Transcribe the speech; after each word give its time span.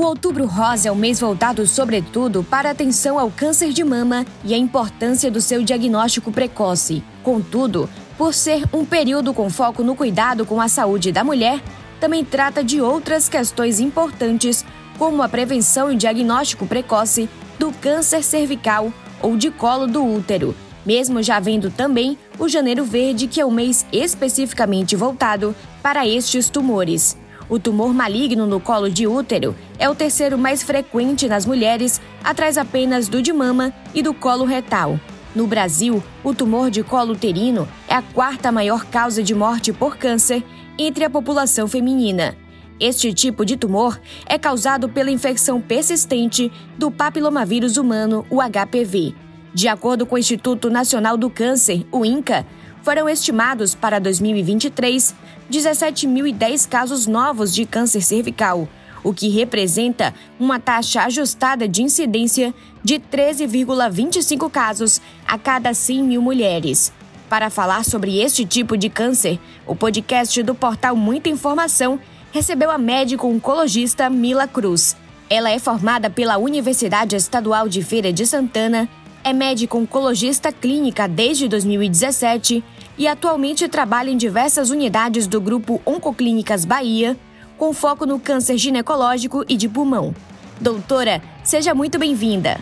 O 0.00 0.04
Outubro 0.04 0.46
Rosa 0.46 0.88
é 0.88 0.92
um 0.92 0.94
mês 0.94 1.20
voltado, 1.20 1.66
sobretudo, 1.66 2.42
para 2.42 2.70
atenção 2.70 3.18
ao 3.18 3.30
câncer 3.30 3.70
de 3.70 3.84
mama 3.84 4.24
e 4.42 4.54
a 4.54 4.56
importância 4.56 5.30
do 5.30 5.42
seu 5.42 5.62
diagnóstico 5.62 6.32
precoce. 6.32 7.04
Contudo, 7.22 7.86
por 8.16 8.32
ser 8.32 8.64
um 8.72 8.82
período 8.82 9.34
com 9.34 9.50
foco 9.50 9.82
no 9.82 9.94
cuidado 9.94 10.46
com 10.46 10.58
a 10.58 10.68
saúde 10.68 11.12
da 11.12 11.22
mulher, 11.22 11.62
também 12.00 12.24
trata 12.24 12.64
de 12.64 12.80
outras 12.80 13.28
questões 13.28 13.78
importantes, 13.78 14.64
como 14.96 15.22
a 15.22 15.28
prevenção 15.28 15.92
e 15.92 15.96
diagnóstico 15.96 16.66
precoce 16.66 17.28
do 17.58 17.70
câncer 17.70 18.24
cervical 18.24 18.90
ou 19.20 19.36
de 19.36 19.50
colo 19.50 19.86
do 19.86 20.02
útero, 20.02 20.56
mesmo 20.86 21.22
já 21.22 21.36
havendo 21.36 21.70
também 21.70 22.16
o 22.38 22.48
Janeiro 22.48 22.86
Verde, 22.86 23.26
que 23.26 23.38
é 23.38 23.44
o 23.44 23.50
mês 23.50 23.84
especificamente 23.92 24.96
voltado 24.96 25.54
para 25.82 26.06
estes 26.08 26.48
tumores. 26.48 27.19
O 27.50 27.58
tumor 27.58 27.92
maligno 27.92 28.46
no 28.46 28.60
colo 28.60 28.88
de 28.88 29.08
útero 29.08 29.56
é 29.76 29.90
o 29.90 29.94
terceiro 29.94 30.38
mais 30.38 30.62
frequente 30.62 31.28
nas 31.28 31.44
mulheres, 31.44 32.00
atrás 32.22 32.56
apenas 32.56 33.08
do 33.08 33.20
de 33.20 33.32
mama 33.32 33.74
e 33.92 34.02
do 34.02 34.14
colo 34.14 34.44
retal. 34.44 35.00
No 35.34 35.48
Brasil, 35.48 36.00
o 36.22 36.32
tumor 36.32 36.70
de 36.70 36.84
colo 36.84 37.12
uterino 37.12 37.68
é 37.88 37.94
a 37.96 38.02
quarta 38.02 38.52
maior 38.52 38.84
causa 38.84 39.20
de 39.20 39.34
morte 39.34 39.72
por 39.72 39.96
câncer 39.96 40.44
entre 40.78 41.04
a 41.04 41.10
população 41.10 41.66
feminina. 41.66 42.36
Este 42.78 43.12
tipo 43.12 43.44
de 43.44 43.56
tumor 43.56 44.00
é 44.26 44.38
causado 44.38 44.88
pela 44.88 45.10
infecção 45.10 45.60
persistente 45.60 46.52
do 46.78 46.88
papilomavírus 46.88 47.76
humano, 47.76 48.24
o 48.30 48.38
HPV. 48.40 49.12
De 49.52 49.66
acordo 49.66 50.06
com 50.06 50.14
o 50.14 50.18
Instituto 50.18 50.70
Nacional 50.70 51.16
do 51.16 51.28
Câncer, 51.28 51.84
o 51.90 52.04
INCA, 52.04 52.46
foram 52.82 53.08
estimados 53.08 53.74
para 53.74 53.98
2023 53.98 55.14
17.010 55.50 56.68
casos 56.68 57.06
novos 57.06 57.52
de 57.52 57.66
câncer 57.66 58.02
cervical, 58.02 58.68
o 59.02 59.12
que 59.12 59.28
representa 59.28 60.14
uma 60.38 60.60
taxa 60.60 61.02
ajustada 61.02 61.66
de 61.66 61.82
incidência 61.82 62.54
de 62.84 63.00
13,25 63.00 64.50
casos 64.50 65.00
a 65.26 65.36
cada 65.36 65.74
100 65.74 66.02
mil 66.04 66.22
mulheres. 66.22 66.92
Para 67.28 67.50
falar 67.50 67.84
sobre 67.84 68.20
este 68.20 68.44
tipo 68.44 68.76
de 68.76 68.88
câncer, 68.88 69.38
o 69.66 69.74
podcast 69.74 70.42
do 70.42 70.54
portal 70.54 70.94
Muita 70.94 71.28
Informação 71.28 71.98
recebeu 72.32 72.70
a 72.70 72.78
médico 72.78 73.26
oncologista 73.26 74.08
Mila 74.08 74.46
Cruz. 74.46 74.96
Ela 75.28 75.50
é 75.50 75.58
formada 75.58 76.10
pela 76.10 76.38
Universidade 76.38 77.16
Estadual 77.16 77.68
de 77.68 77.82
Feira 77.82 78.12
de 78.12 78.26
Santana, 78.26 78.88
é 79.22 79.32
médico 79.32 79.78
oncologista 79.78 80.50
clínica 80.50 81.06
desde 81.06 81.46
2017 81.46 82.64
e 83.00 83.08
atualmente 83.08 83.66
trabalha 83.66 84.10
em 84.10 84.16
diversas 84.18 84.68
unidades 84.68 85.26
do 85.26 85.40
grupo 85.40 85.80
Oncoclínicas 85.86 86.66
Bahia, 86.66 87.16
com 87.56 87.72
foco 87.72 88.04
no 88.04 88.20
câncer 88.20 88.58
ginecológico 88.58 89.42
e 89.48 89.56
de 89.56 89.70
pulmão. 89.70 90.14
Doutora, 90.60 91.22
seja 91.42 91.74
muito 91.74 91.98
bem-vinda. 91.98 92.58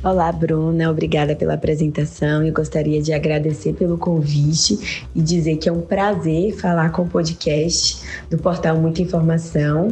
Olá, 0.00 0.30
Bruna, 0.30 0.88
obrigada 0.88 1.34
pela 1.34 1.54
apresentação. 1.54 2.44
Eu 2.44 2.52
gostaria 2.52 3.02
de 3.02 3.12
agradecer 3.12 3.72
pelo 3.72 3.98
convite 3.98 5.08
e 5.12 5.20
dizer 5.20 5.56
que 5.56 5.68
é 5.68 5.72
um 5.72 5.80
prazer 5.80 6.56
falar 6.56 6.90
com 6.90 7.02
o 7.02 7.08
podcast 7.08 8.00
do 8.30 8.38
portal 8.38 8.76
Muita 8.76 9.02
Informação 9.02 9.88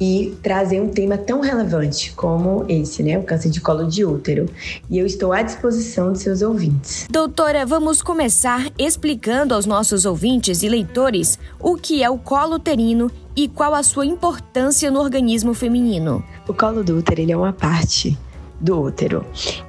e 0.00 0.36
trazer 0.42 0.80
um 0.80 0.88
tema 0.88 1.16
tão 1.16 1.40
relevante 1.40 2.12
como 2.12 2.64
esse, 2.68 3.02
né, 3.02 3.18
o 3.18 3.22
câncer 3.22 3.50
de 3.50 3.60
colo 3.60 3.86
de 3.86 4.04
útero. 4.04 4.46
E 4.90 4.98
eu 4.98 5.06
estou 5.06 5.32
à 5.32 5.42
disposição 5.42 6.12
de 6.12 6.20
seus 6.20 6.42
ouvintes. 6.42 7.06
Doutora, 7.10 7.66
vamos 7.66 8.02
começar 8.02 8.70
explicando 8.78 9.54
aos 9.54 9.66
nossos 9.66 10.04
ouvintes 10.04 10.62
e 10.62 10.68
leitores 10.68 11.38
o 11.58 11.76
que 11.76 12.02
é 12.02 12.10
o 12.10 12.18
colo 12.18 12.56
uterino 12.56 13.10
e 13.34 13.48
qual 13.48 13.74
a 13.74 13.82
sua 13.82 14.04
importância 14.04 14.90
no 14.90 15.00
organismo 15.00 15.54
feminino. 15.54 16.24
O 16.46 16.54
colo 16.54 16.82
do 16.82 16.98
útero 16.98 17.20
ele 17.20 17.32
é 17.32 17.36
uma 17.36 17.52
parte 17.52 18.16
do 18.60 18.80
útero. 18.80 19.24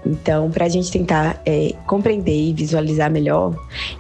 Então, 0.06 0.50
para 0.50 0.66
a 0.66 0.70
gente 0.70 0.92
tentar 0.92 1.42
é, 1.46 1.74
compreender 1.86 2.36
e 2.36 2.54
visualizar 2.54 3.10
melhor, 3.12 3.56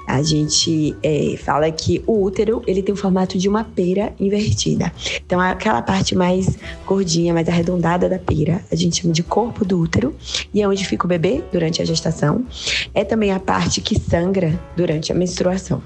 a 0.08 0.22
gente 0.22 0.96
é, 1.04 1.36
fala 1.38 1.70
que 1.72 2.04
o 2.08 2.24
útero 2.24 2.62
ele 2.66 2.82
tem 2.82 2.94
o 2.94 2.98
formato 2.98 3.38
de 3.38 3.48
uma 3.48 3.64
pera 3.64 4.14
invertida. 4.20 4.92
Então, 5.26 5.40
aquela 5.40 5.82
parte 5.82 6.16
mais 6.16 6.58
gordinha, 6.86 7.34
mais 7.34 7.48
arredondada 7.48 8.10
da 8.10 8.20
pera, 8.20 8.62
a 8.72 8.76
gente 8.76 9.02
chama 9.02 9.14
de 9.14 9.24
corpo 9.24 9.64
do 9.64 9.80
útero 9.80 10.16
e 10.54 10.62
é 10.62 10.68
onde 10.68 10.86
fica 10.86 11.06
o 11.06 11.08
bebê 11.08 11.44
durante 11.52 11.82
a 11.82 11.86
gestação. 11.86 12.46
É 12.94 13.04
também 13.04 13.32
a 13.32 13.40
parte 13.40 13.82
que 13.82 14.00
sangra 14.00 14.60
durante 14.76 15.12
a 15.12 15.16
menstruação. 15.16 15.82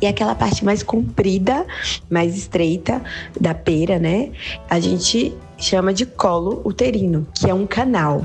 E 0.00 0.06
aquela 0.06 0.34
parte 0.34 0.64
mais 0.64 0.82
comprida, 0.82 1.66
mais 2.08 2.36
estreita 2.36 3.02
da 3.38 3.52
pera, 3.52 3.98
né? 3.98 4.30
A 4.70 4.78
gente 4.78 5.34
chama 5.58 5.92
de 5.92 6.06
colo 6.06 6.62
uterino, 6.64 7.26
que 7.34 7.50
é 7.50 7.54
um 7.54 7.66
canal. 7.66 8.24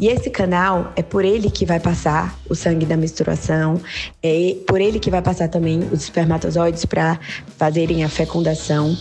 E 0.00 0.08
esse 0.08 0.30
canal 0.30 0.92
é 0.96 1.02
por 1.02 1.24
ele 1.24 1.50
que 1.50 1.66
vai 1.66 1.78
passar 1.78 2.36
o 2.48 2.54
sangue 2.54 2.86
da 2.86 2.96
menstruação, 2.96 3.80
é 4.22 4.56
por 4.66 4.80
ele 4.80 4.98
que 4.98 5.10
vai 5.10 5.22
passar 5.22 5.48
também 5.48 5.80
os 5.92 6.02
espermatozoides 6.02 6.84
para 6.84 7.20
fazerem 7.58 8.02
a 8.02 8.08
fecundação. 8.08 8.96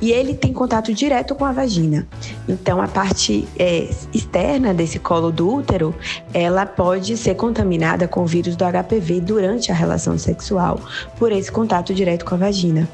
E 0.00 0.12
ele 0.12 0.34
tem 0.34 0.52
contato 0.52 0.92
direto 0.92 1.34
com 1.34 1.44
a 1.44 1.52
vagina. 1.52 2.06
Então, 2.48 2.80
a 2.80 2.86
parte 2.86 3.48
é, 3.58 3.88
externa 4.12 4.74
desse 4.74 4.98
colo 4.98 5.32
do 5.32 5.52
útero, 5.52 5.94
ela 6.32 6.66
pode 6.66 7.16
ser 7.16 7.34
contaminada 7.34 8.06
com 8.06 8.22
o 8.22 8.26
vírus 8.26 8.56
do 8.56 8.64
HPV 8.64 9.20
durante 9.20 9.72
a 9.72 9.74
relação 9.74 10.18
sexual, 10.18 10.80
por 11.18 11.32
esse 11.32 11.50
contato 11.50 11.94
direto 11.94 12.24
com 12.24 12.34
a 12.34 12.38
vagina. 12.38 12.88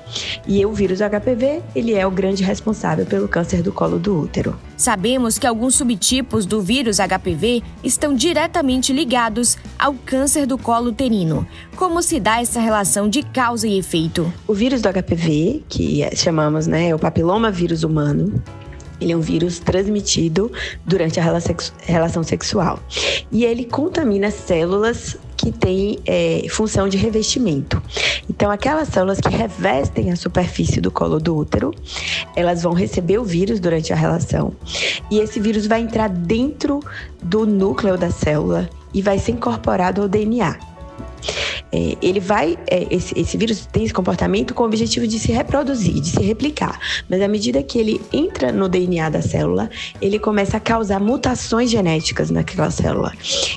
E 0.46 0.64
o 0.64 0.72
vírus 0.72 1.00
do 1.00 1.04
HPV, 1.04 1.62
ele 1.74 1.94
é 1.94 2.06
o 2.06 2.10
grande 2.10 2.42
responsável 2.42 3.04
pelo 3.04 3.28
câncer 3.28 3.62
do 3.62 3.72
colo 3.72 3.98
do 3.98 4.11
do 4.12 4.20
útero. 4.20 4.56
Sabemos 4.76 5.38
que 5.38 5.46
alguns 5.46 5.76
subtipos 5.76 6.44
do 6.44 6.60
vírus 6.60 6.98
HPV 6.98 7.62
estão 7.82 8.14
diretamente 8.14 8.92
ligados 8.92 9.56
ao 9.78 9.94
câncer 9.94 10.46
do 10.46 10.58
colo 10.58 10.90
uterino. 10.90 11.46
Como 11.76 12.02
se 12.02 12.20
dá 12.20 12.40
essa 12.40 12.60
relação 12.60 13.08
de 13.08 13.22
causa 13.22 13.66
e 13.66 13.78
efeito? 13.78 14.32
O 14.46 14.52
vírus 14.52 14.82
do 14.82 14.88
HPV, 14.88 15.64
que 15.68 16.04
chamamos, 16.14 16.66
né, 16.66 16.88
é 16.88 16.94
o 16.94 16.98
papiloma 16.98 17.50
vírus 17.50 17.82
humano, 17.82 18.42
ele 19.00 19.12
é 19.12 19.16
um 19.16 19.20
vírus 19.20 19.58
transmitido 19.58 20.52
durante 20.84 21.18
a 21.18 21.40
relação 21.84 22.22
sexual. 22.22 22.78
E 23.32 23.44
ele 23.44 23.64
contamina 23.64 24.30
células 24.30 25.16
que 25.42 25.50
têm 25.50 25.98
é, 26.06 26.46
função 26.48 26.88
de 26.88 26.96
revestimento. 26.96 27.82
Então, 28.30 28.48
aquelas 28.48 28.88
células 28.88 29.20
que 29.20 29.28
revestem 29.28 30.12
a 30.12 30.16
superfície 30.16 30.80
do 30.80 30.88
colo 30.88 31.18
do 31.18 31.36
útero, 31.36 31.74
elas 32.36 32.62
vão 32.62 32.72
receber 32.72 33.18
o 33.18 33.24
vírus 33.24 33.58
durante 33.58 33.92
a 33.92 33.96
relação. 33.96 34.52
E 35.10 35.18
esse 35.18 35.40
vírus 35.40 35.66
vai 35.66 35.80
entrar 35.80 36.08
dentro 36.08 36.78
do 37.20 37.44
núcleo 37.44 37.98
da 37.98 38.10
célula 38.10 38.70
e 38.94 39.02
vai 39.02 39.18
ser 39.18 39.32
incorporado 39.32 40.02
ao 40.02 40.08
DNA 40.08 40.71
é, 41.72 41.96
ele 42.02 42.20
vai, 42.20 42.58
é, 42.66 42.86
esse, 42.90 43.18
esse 43.18 43.36
vírus 43.36 43.66
tem 43.66 43.84
esse 43.84 43.94
comportamento 43.94 44.52
com 44.52 44.62
o 44.62 44.66
objetivo 44.66 45.06
de 45.06 45.18
se 45.18 45.32
reproduzir, 45.32 45.94
de 45.94 46.08
se 46.08 46.22
replicar. 46.22 46.78
Mas 47.08 47.22
à 47.22 47.28
medida 47.28 47.62
que 47.62 47.78
ele 47.78 48.00
entra 48.12 48.52
no 48.52 48.68
DNA 48.68 49.08
da 49.08 49.22
célula, 49.22 49.70
ele 50.00 50.18
começa 50.18 50.58
a 50.58 50.60
causar 50.60 51.00
mutações 51.00 51.70
genéticas 51.70 52.30
naquela 52.30 52.70
célula. 52.70 53.12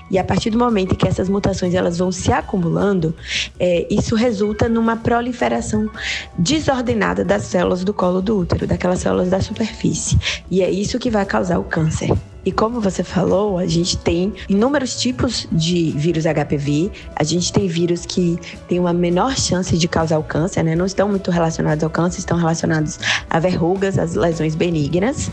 E 0.09 0.17
a 0.17 0.23
partir 0.23 0.49
do 0.49 0.57
momento 0.57 0.93
em 0.93 0.95
que 0.95 1.07
essas 1.07 1.27
mutações 1.27 1.73
elas 1.73 1.97
vão 1.97 2.11
se 2.11 2.31
acumulando, 2.31 3.13
é, 3.59 3.85
isso 3.89 4.15
resulta 4.15 4.69
numa 4.69 4.95
proliferação 4.95 5.89
desordenada 6.37 7.25
das 7.25 7.43
células 7.43 7.83
do 7.83 7.93
colo 7.93 8.21
do 8.21 8.39
útero, 8.39 8.65
daquelas 8.65 8.99
células 8.99 9.29
da 9.29 9.41
superfície. 9.41 10.17
E 10.49 10.61
é 10.61 10.69
isso 10.71 10.97
que 10.97 11.09
vai 11.09 11.25
causar 11.25 11.59
o 11.59 11.63
câncer. 11.63 12.09
E 12.45 12.51
como 12.51 12.79
você 12.79 13.03
falou, 13.03 13.57
a 13.57 13.65
gente 13.65 13.97
tem 13.97 14.31
inúmeros 14.47 14.95
tipos 14.95 15.47
de 15.51 15.91
vírus 15.91 16.25
HPV. 16.25 16.91
A 17.15 17.23
gente 17.23 17.51
tem 17.51 17.67
vírus 17.67 18.05
que 18.05 18.37
têm 18.67 18.79
uma 18.79 18.93
menor 18.93 19.35
chance 19.35 19.75
de 19.75 19.87
causar 19.87 20.19
o 20.19 20.23
câncer, 20.23 20.63
né? 20.63 20.75
Não 20.75 20.85
estão 20.85 21.09
muito 21.09 21.31
relacionados 21.31 21.83
ao 21.83 21.89
câncer, 21.89 22.19
estão 22.19 22.37
relacionados 22.37 22.99
a 23.29 23.39
verrugas, 23.39 23.97
às 23.97 24.13
lesões 24.13 24.53
benignas. 24.53 25.31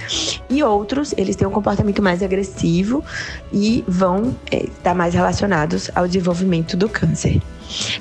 E 0.48 0.62
outros, 0.62 1.12
eles 1.18 1.36
têm 1.36 1.46
um 1.46 1.50
comportamento 1.50 2.02
mais 2.02 2.22
agressivo 2.22 3.04
e 3.52 3.84
vão 3.86 4.34
é, 4.50 4.64
estar 4.64 4.94
mais 4.94 5.12
relacionados 5.12 5.90
ao 5.94 6.06
desenvolvimento 6.06 6.76
do 6.78 6.88
câncer. 6.88 7.42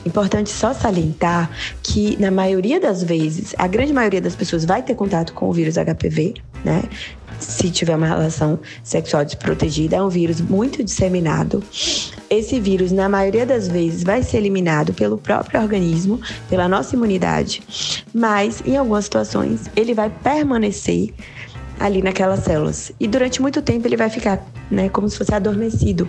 Importante 0.05 0.49
só 0.49 0.73
salientar 0.73 1.49
que, 1.81 2.17
na 2.19 2.31
maioria 2.31 2.79
das 2.79 3.03
vezes, 3.03 3.53
a 3.57 3.67
grande 3.67 3.93
maioria 3.93 4.21
das 4.21 4.35
pessoas 4.35 4.65
vai 4.65 4.81
ter 4.81 4.95
contato 4.95 5.33
com 5.33 5.49
o 5.49 5.53
vírus 5.53 5.75
HPV, 5.75 6.35
né? 6.63 6.83
Se 7.43 7.69
tiver 7.69 7.95
uma 7.95 8.07
relação 8.07 8.59
sexual 8.83 9.25
desprotegida. 9.25 9.97
É 9.97 10.01
um 10.01 10.09
vírus 10.09 10.39
muito 10.41 10.83
disseminado. 10.83 11.63
Esse 12.29 12.59
vírus, 12.59 12.91
na 12.91 13.09
maioria 13.09 13.45
das 13.45 13.67
vezes, 13.67 14.03
vai 14.03 14.23
ser 14.23 14.37
eliminado 14.37 14.93
pelo 14.93 15.17
próprio 15.17 15.61
organismo, 15.61 16.19
pela 16.49 16.67
nossa 16.67 16.95
imunidade, 16.95 17.61
mas 18.13 18.61
em 18.65 18.77
algumas 18.77 19.05
situações 19.05 19.61
ele 19.75 19.93
vai 19.93 20.09
permanecer 20.09 21.13
ali 21.79 22.01
naquelas 22.01 22.43
células. 22.43 22.91
E 22.99 23.07
durante 23.07 23.41
muito 23.41 23.61
tempo 23.61 23.87
ele 23.87 23.97
vai 23.97 24.09
ficar, 24.09 24.45
né, 24.69 24.87
como 24.89 25.09
se 25.09 25.17
fosse 25.17 25.33
adormecido 25.33 26.07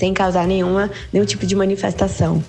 sem 0.00 0.14
causar 0.14 0.46
nenhuma, 0.46 0.90
nenhum 1.12 1.26
tipo 1.26 1.44
de 1.44 1.54
manifestação. 1.54 2.42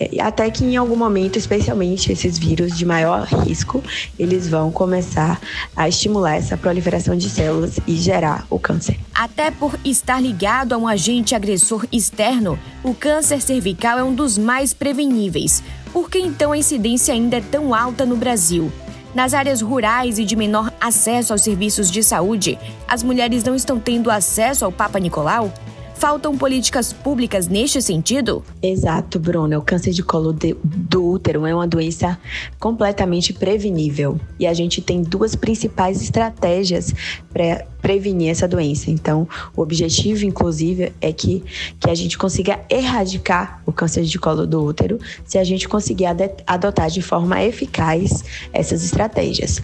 É, 0.00 0.22
até 0.22 0.50
que 0.50 0.64
em 0.64 0.74
algum 0.74 0.96
momento, 0.96 1.38
especialmente 1.38 2.10
esses 2.10 2.38
vírus 2.38 2.74
de 2.74 2.86
maior 2.86 3.24
risco, 3.26 3.84
eles 4.18 4.48
vão 4.48 4.72
começar 4.72 5.38
a 5.76 5.86
estimular 5.86 6.36
essa 6.36 6.56
proliferação 6.56 7.14
de 7.14 7.28
células 7.28 7.78
e 7.86 7.94
gerar 7.96 8.46
o 8.48 8.58
câncer. 8.58 8.98
Até 9.14 9.50
por 9.50 9.78
estar 9.84 10.18
ligado 10.18 10.72
a 10.72 10.78
um 10.78 10.88
agente 10.88 11.34
agressor 11.34 11.86
externo, 11.92 12.58
o 12.82 12.94
câncer 12.94 13.42
cervical 13.42 13.98
é 13.98 14.02
um 14.02 14.14
dos 14.14 14.38
mais 14.38 14.72
preveníveis. 14.72 15.62
Por 15.92 16.08
que 16.08 16.18
então 16.18 16.52
a 16.52 16.58
incidência 16.58 17.12
ainda 17.12 17.36
é 17.36 17.42
tão 17.42 17.74
alta 17.74 18.06
no 18.06 18.16
Brasil? 18.16 18.72
Nas 19.14 19.34
áreas 19.34 19.60
rurais 19.60 20.18
e 20.18 20.24
de 20.24 20.34
menor 20.34 20.72
acesso 20.80 21.34
aos 21.34 21.42
serviços 21.42 21.90
de 21.90 22.02
saúde, 22.02 22.58
as 22.88 23.02
mulheres 23.02 23.44
não 23.44 23.54
estão 23.54 23.78
tendo 23.78 24.10
acesso 24.10 24.64
ao 24.64 24.72
Papa 24.72 24.98
Nicolau? 24.98 25.52
Faltam 26.04 26.36
políticas 26.36 26.92
públicas 26.92 27.48
neste 27.48 27.80
sentido? 27.80 28.44
Exato, 28.62 29.18
Bruno. 29.18 29.56
O 29.56 29.62
câncer 29.62 29.90
de 29.94 30.02
colo 30.02 30.34
de, 30.34 30.54
do 30.62 31.02
útero 31.02 31.46
é 31.46 31.54
uma 31.54 31.66
doença 31.66 32.20
completamente 32.60 33.32
prevenível. 33.32 34.20
E 34.38 34.46
a 34.46 34.52
gente 34.52 34.82
tem 34.82 35.02
duas 35.02 35.34
principais 35.34 36.02
estratégias 36.02 36.92
prevenir 37.84 38.30
essa 38.30 38.48
doença. 38.48 38.90
Então, 38.90 39.28
o 39.54 39.60
objetivo, 39.60 40.24
inclusive, 40.24 40.90
é 41.02 41.12
que, 41.12 41.44
que 41.78 41.90
a 41.90 41.94
gente 41.94 42.16
consiga 42.16 42.58
erradicar 42.70 43.60
o 43.66 43.72
câncer 43.74 44.04
de 44.04 44.18
colo 44.18 44.46
do 44.46 44.64
útero 44.64 44.98
se 45.26 45.36
a 45.36 45.44
gente 45.44 45.68
conseguir 45.68 46.06
adotar 46.46 46.88
de 46.88 47.02
forma 47.02 47.44
eficaz 47.44 48.24
essas 48.54 48.82
estratégias. 48.82 49.60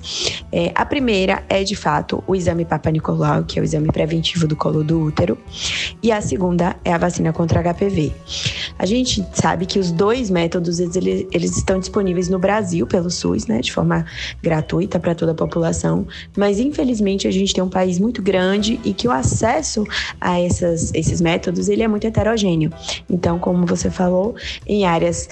É, 0.53 0.71
a 0.75 0.85
primeira 0.85 1.43
é, 1.49 1.65
de 1.65 1.75
fato, 1.75 2.23
o 2.27 2.37
exame 2.37 2.67
Papa 2.67 2.91
Nicolau, 2.91 3.45
que 3.45 3.59
é 3.59 3.63
o 3.63 3.65
exame 3.65 3.91
preventivo 3.91 4.47
do 4.47 4.55
colo 4.55 4.85
do 4.85 5.01
útero, 5.01 5.39
e 6.03 6.13
a 6.13 6.21
segunda 6.21 6.77
é 6.85 6.93
a 6.93 6.99
vacina 6.99 7.33
contra 7.33 7.63
HPV. 7.63 8.13
A 8.79 8.85
gente 8.85 9.25
sabe 9.33 9.65
que 9.65 9.79
os 9.79 9.91
dois 9.91 10.29
métodos 10.29 10.79
eles, 10.79 11.27
eles 11.33 11.57
estão 11.57 11.79
disponíveis 11.81 12.29
no 12.29 12.39
Brasil 12.39 12.87
pelo 12.87 13.11
SUS, 13.11 13.47
né, 13.47 13.61
de 13.61 13.73
forma 13.73 14.05
gratuita 14.43 15.01
para 15.01 15.15
toda 15.15 15.33
a 15.33 15.35
população, 15.35 16.07
mas 16.37 16.61
infelizmente 16.61 17.27
a 17.27 17.31
gente 17.31 17.55
tem 17.55 17.65
um 17.65 17.69
país 17.69 17.99
muito 17.99 18.10
muito 18.11 18.23
grande 18.23 18.81
e 18.85 18.93
que 18.93 19.07
o 19.07 19.12
acesso 19.12 19.87
a 20.21 20.41
essas, 20.41 20.93
esses 20.93 21.21
métodos 21.21 21.69
ele 21.69 21.83
é 21.83 21.89
muito 21.89 22.07
heterogêneo. 22.07 22.73
Então, 23.09 23.39
como 23.39 23.65
você 23.65 23.89
falou, 23.89 24.35
em 24.67 24.85
áreas 24.85 25.29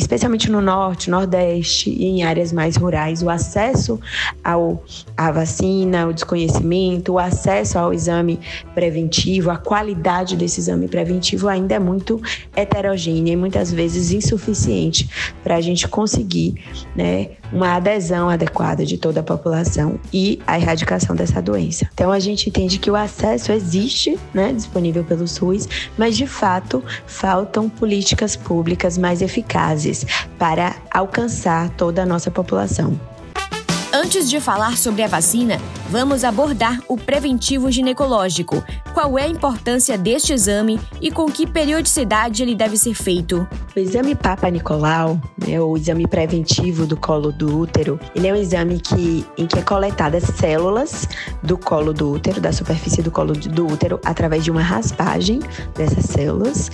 especialmente 0.00 0.50
no 0.50 0.62
norte, 0.62 1.10
nordeste 1.10 1.90
e 1.90 2.06
em 2.06 2.22
áreas 2.22 2.52
mais 2.52 2.74
rurais, 2.74 3.22
o 3.22 3.28
acesso 3.28 4.00
ao, 4.42 4.82
à 5.14 5.30
vacina, 5.30 6.06
o 6.06 6.12
desconhecimento, 6.14 7.12
o 7.12 7.18
acesso 7.18 7.78
ao 7.78 7.92
exame 7.92 8.40
preventivo, 8.74 9.50
a 9.50 9.58
qualidade 9.58 10.36
desse 10.36 10.58
exame 10.58 10.88
preventivo 10.88 11.48
ainda 11.48 11.74
é 11.74 11.78
muito 11.78 12.20
heterogênea 12.56 13.32
e 13.32 13.36
muitas 13.36 13.70
vezes 13.70 14.10
insuficiente 14.10 15.08
para 15.44 15.56
a 15.56 15.60
gente 15.60 15.86
conseguir 15.86 16.54
né, 16.96 17.32
uma 17.52 17.74
adesão 17.74 18.30
adequada 18.30 18.86
de 18.86 18.96
toda 18.96 19.20
a 19.20 19.22
população 19.22 19.98
e 20.12 20.40
a 20.46 20.58
erradicação 20.58 21.14
dessa 21.14 21.42
doença. 21.42 21.88
Então 21.92 22.09
a 22.12 22.20
gente 22.20 22.48
entende 22.48 22.78
que 22.78 22.90
o 22.90 22.96
acesso 22.96 23.52
existe, 23.52 24.18
né, 24.32 24.52
disponível 24.52 25.04
pelo 25.04 25.26
SUS, 25.26 25.68
mas 25.96 26.16
de 26.16 26.26
fato 26.26 26.82
faltam 27.06 27.68
políticas 27.68 28.36
públicas 28.36 28.96
mais 28.98 29.22
eficazes 29.22 30.06
para 30.38 30.76
alcançar 30.90 31.70
toda 31.70 32.02
a 32.02 32.06
nossa 32.06 32.30
população. 32.30 32.98
Antes 33.92 34.30
de 34.30 34.40
falar 34.40 34.78
sobre 34.78 35.02
a 35.02 35.08
vacina, 35.08 35.60
vamos 35.88 36.22
abordar 36.22 36.80
o 36.86 36.96
preventivo 36.96 37.72
ginecológico. 37.72 38.62
Qual 38.92 39.16
é 39.16 39.22
a 39.22 39.28
importância 39.28 39.96
deste 39.96 40.32
exame 40.32 40.78
e 41.00 41.10
com 41.12 41.26
que 41.30 41.46
periodicidade 41.46 42.42
ele 42.42 42.56
deve 42.56 42.76
ser 42.76 42.92
feito? 42.92 43.46
O 43.74 43.78
exame 43.78 44.16
Papa 44.16 44.50
Nicolau, 44.50 45.20
né, 45.46 45.60
o 45.60 45.76
exame 45.76 46.08
preventivo 46.08 46.84
do 46.86 46.96
colo 46.96 47.30
do 47.30 47.60
útero, 47.60 48.00
ele 48.16 48.26
é 48.26 48.32
um 48.32 48.36
exame 48.36 48.80
que, 48.80 49.24
em 49.38 49.46
que 49.46 49.60
é 49.60 49.62
coletadas 49.62 50.24
células 50.24 51.08
do 51.40 51.56
colo 51.56 51.92
do 51.92 52.10
útero, 52.12 52.40
da 52.40 52.52
superfície 52.52 53.00
do 53.00 53.12
colo 53.12 53.32
do 53.32 53.66
útero, 53.66 54.00
através 54.04 54.42
de 54.42 54.50
uma 54.50 54.60
raspagem 54.60 55.38
dessas 55.76 56.06
células. 56.06 56.70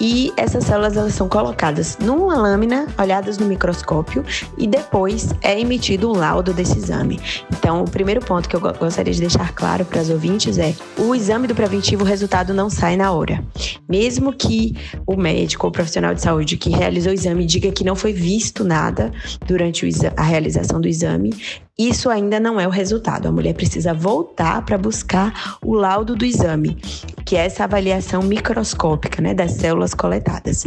E 0.00 0.32
essas 0.36 0.64
células 0.64 0.96
elas 0.96 1.14
são 1.14 1.28
colocadas 1.28 1.96
numa 1.98 2.34
lâmina, 2.36 2.88
olhadas 2.98 3.38
no 3.38 3.46
microscópio, 3.46 4.24
e 4.58 4.66
depois 4.66 5.28
é 5.40 5.58
emitido 5.58 6.10
um 6.10 6.16
laudo 6.16 6.52
desse 6.52 6.76
exame. 6.76 7.20
Então, 7.52 7.84
o 7.84 7.90
primeiro 7.90 8.20
ponto 8.20 8.48
que 8.48 8.56
eu 8.56 8.60
gostaria 8.60 9.12
de 9.12 9.20
deixar 9.20 9.52
claro 9.54 9.84
para 9.84 10.00
os 10.00 10.10
ouvintes 10.10 10.58
é: 10.58 10.74
o 10.98 11.14
exame 11.14 11.46
do 11.46 11.54
preventivo, 11.60 12.04
o 12.04 12.06
resultado 12.06 12.54
não 12.54 12.70
sai 12.70 12.96
na 12.96 13.12
hora. 13.12 13.44
Mesmo 13.86 14.32
que 14.32 14.74
o 15.06 15.14
médico 15.14 15.66
ou 15.66 15.70
profissional 15.70 16.14
de 16.14 16.22
saúde 16.22 16.56
que 16.56 16.70
realizou 16.70 17.12
o 17.12 17.14
exame 17.14 17.44
diga 17.44 17.70
que 17.70 17.84
não 17.84 17.94
foi 17.94 18.14
visto 18.14 18.64
nada 18.64 19.12
durante 19.46 19.86
a 20.16 20.22
realização 20.22 20.80
do 20.80 20.88
exame, 20.88 21.34
isso 21.78 22.08
ainda 22.08 22.40
não 22.40 22.58
é 22.58 22.66
o 22.66 22.70
resultado. 22.70 23.28
A 23.28 23.32
mulher 23.32 23.52
precisa 23.52 23.92
voltar 23.92 24.64
para 24.64 24.78
buscar 24.78 25.58
o 25.62 25.74
laudo 25.74 26.16
do 26.16 26.24
exame, 26.24 26.78
que 27.26 27.36
é 27.36 27.44
essa 27.44 27.64
avaliação 27.64 28.22
microscópica 28.22 29.20
né, 29.20 29.34
das 29.34 29.52
células 29.52 29.92
coletadas. 29.92 30.64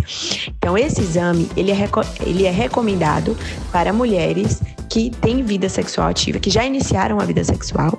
Então, 0.48 0.78
esse 0.78 1.02
exame 1.02 1.50
ele 1.58 1.72
é, 1.72 1.90
ele 2.22 2.46
é 2.46 2.52
recomendado 2.52 3.36
para 3.72 3.92
mulheres 3.92 4.62
que 4.94 5.10
têm 5.10 5.42
vida 5.42 5.68
sexual 5.68 6.10
ativa, 6.10 6.38
que 6.38 6.52
já 6.52 6.64
iniciaram 6.64 7.20
a 7.20 7.26
vida 7.26 7.44
sexual, 7.44 7.98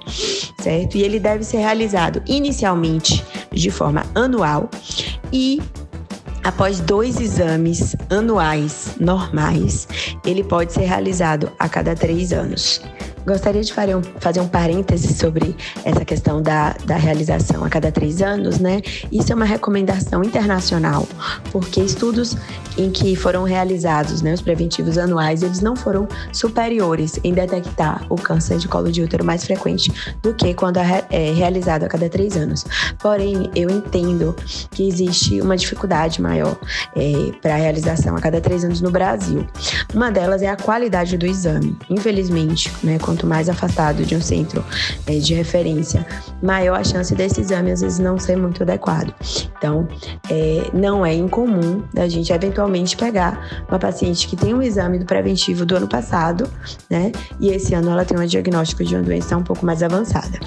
certo? 0.61 0.96
E 0.96 1.02
ele 1.02 1.19
deve 1.19 1.43
ser 1.43 1.56
realizado 1.56 2.23
inicialmente 2.25 3.25
de 3.50 3.69
forma 3.69 4.05
anual 4.14 4.70
e 5.32 5.61
Após 6.44 6.79
dois 6.79 7.19
exames 7.20 7.96
anuais 8.11 8.96
normais, 9.00 9.88
ele 10.26 10.44
pode 10.44 10.75
ser 10.75 10.82
realizado 10.82 11.50
a 11.58 11.70
cada 11.70 11.94
três 11.94 12.35
anos. 12.35 12.82
Gostaria 13.26 13.62
de 13.62 13.72
fazer 13.72 14.40
um 14.40 14.48
parêntese 14.48 15.14
sobre 15.14 15.56
essa 15.84 16.04
questão 16.04 16.42
da, 16.42 16.74
da 16.84 16.96
realização 16.96 17.64
a 17.64 17.68
cada 17.68 17.90
três 17.90 18.20
anos, 18.20 18.58
né? 18.58 18.82
Isso 19.10 19.32
é 19.32 19.34
uma 19.34 19.44
recomendação 19.44 20.22
internacional, 20.22 21.08
porque 21.50 21.80
estudos 21.80 22.36
em 22.76 22.90
que 22.90 23.14
foram 23.16 23.44
realizados 23.44 24.20
né, 24.20 24.32
os 24.34 24.40
preventivos 24.40 24.98
anuais, 24.98 25.42
eles 25.42 25.60
não 25.60 25.76
foram 25.76 26.08
superiores 26.32 27.18
em 27.22 27.32
detectar 27.32 28.04
o 28.10 28.16
câncer 28.16 28.58
de 28.58 28.68
colo 28.68 28.90
de 28.90 29.02
útero 29.02 29.24
mais 29.24 29.44
frequente 29.44 29.92
do 30.22 30.34
que 30.34 30.52
quando 30.54 30.78
é, 30.78 31.04
é 31.10 31.32
realizado 31.32 31.84
a 31.84 31.88
cada 31.88 32.08
três 32.08 32.36
anos. 32.36 32.64
Porém, 32.98 33.50
eu 33.54 33.70
entendo 33.70 34.34
que 34.70 34.88
existe 34.88 35.40
uma 35.40 35.56
dificuldade 35.56 36.20
maior 36.20 36.56
é, 36.96 37.32
para 37.40 37.54
a 37.54 37.58
realização 37.58 38.16
a 38.16 38.20
cada 38.20 38.40
três 38.40 38.64
anos 38.64 38.80
no 38.80 38.90
Brasil. 38.90 39.46
Uma 39.94 40.10
delas 40.10 40.42
é 40.42 40.48
a 40.48 40.56
qualidade 40.56 41.16
do 41.16 41.26
exame. 41.26 41.76
Infelizmente, 41.88 42.72
né, 42.82 42.98
quanto 43.14 43.26
mais 43.28 43.49
afastado 43.49 44.05
de 44.05 44.17
um 44.17 44.20
centro 44.20 44.65
é, 45.06 45.19
de 45.19 45.34
referência, 45.34 46.05
maior 46.43 46.81
a 46.81 46.84
chance 46.84 47.15
desse 47.15 47.41
exame 47.41 47.70
às 47.70 47.81
vezes 47.81 48.00
não 48.00 48.19
ser 48.19 48.36
muito 48.36 48.65
adequado. 48.65 49.15
Então, 49.56 49.86
é, 50.29 50.69
não 50.74 51.06
é 51.06 51.15
incomum 51.15 51.82
da 51.93 52.08
gente 52.08 52.32
eventualmente 52.32 52.96
pegar 52.96 53.65
uma 53.69 53.79
paciente 53.79 54.27
que 54.27 54.36
tem 54.36 54.53
um 54.53 54.60
exame 54.60 54.98
do 54.98 55.05
preventivo 55.05 55.65
do 55.65 55.77
ano 55.77 55.86
passado, 55.86 56.50
né? 56.91 57.12
E 57.38 57.50
esse 57.50 57.72
ano 57.74 57.91
ela 57.91 58.05
tem 58.05 58.19
um 58.19 58.27
diagnóstico 58.27 58.84
de 58.84 58.96
uma 58.96 59.03
doença 59.03 59.36
um 59.36 59.44
pouco 59.44 59.65
mais 59.65 59.82
avançada. 59.82 60.41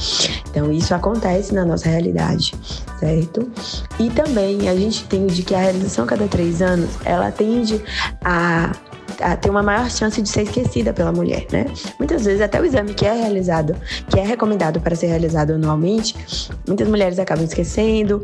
Então, 0.50 0.72
isso 0.72 0.94
acontece 0.94 1.54
na 1.54 1.64
nossa 1.64 1.88
realidade, 1.88 2.54
certo? 3.00 3.50
E 3.98 4.10
também 4.10 4.68
a 4.68 4.76
gente 4.76 5.04
entende 5.06 5.42
que 5.42 5.56
a 5.56 5.60
realização 5.60 6.04
a 6.04 6.08
cada 6.08 6.28
três 6.28 6.62
anos, 6.62 6.90
ela 7.06 7.32
tende 7.32 7.82
a 8.24 8.72
a 9.22 9.36
ter 9.36 9.50
uma 9.50 9.64
maior 9.64 9.90
chance 9.90 10.22
de 10.22 10.30
ser 10.30 10.44
esquecida 10.44 10.94
pela 10.94 11.12
mulher, 11.12 11.46
né? 11.52 11.66
Muitas 11.98 12.26
vezes 12.26 12.42
até 12.42 12.60
o 12.60 12.66
exame 12.66 12.94
que 12.94 13.06
é 13.06 13.14
realizado, 13.14 13.76
que 14.10 14.20
é 14.20 14.24
recomendado 14.24 14.80
para 14.80 14.96
ser 14.96 15.08
realizado 15.08 15.52
anualmente, 15.52 16.16
muitas 16.68 16.88
mulheres 16.88 17.20
acabam 17.20 17.46
esquecendo, 17.46 18.24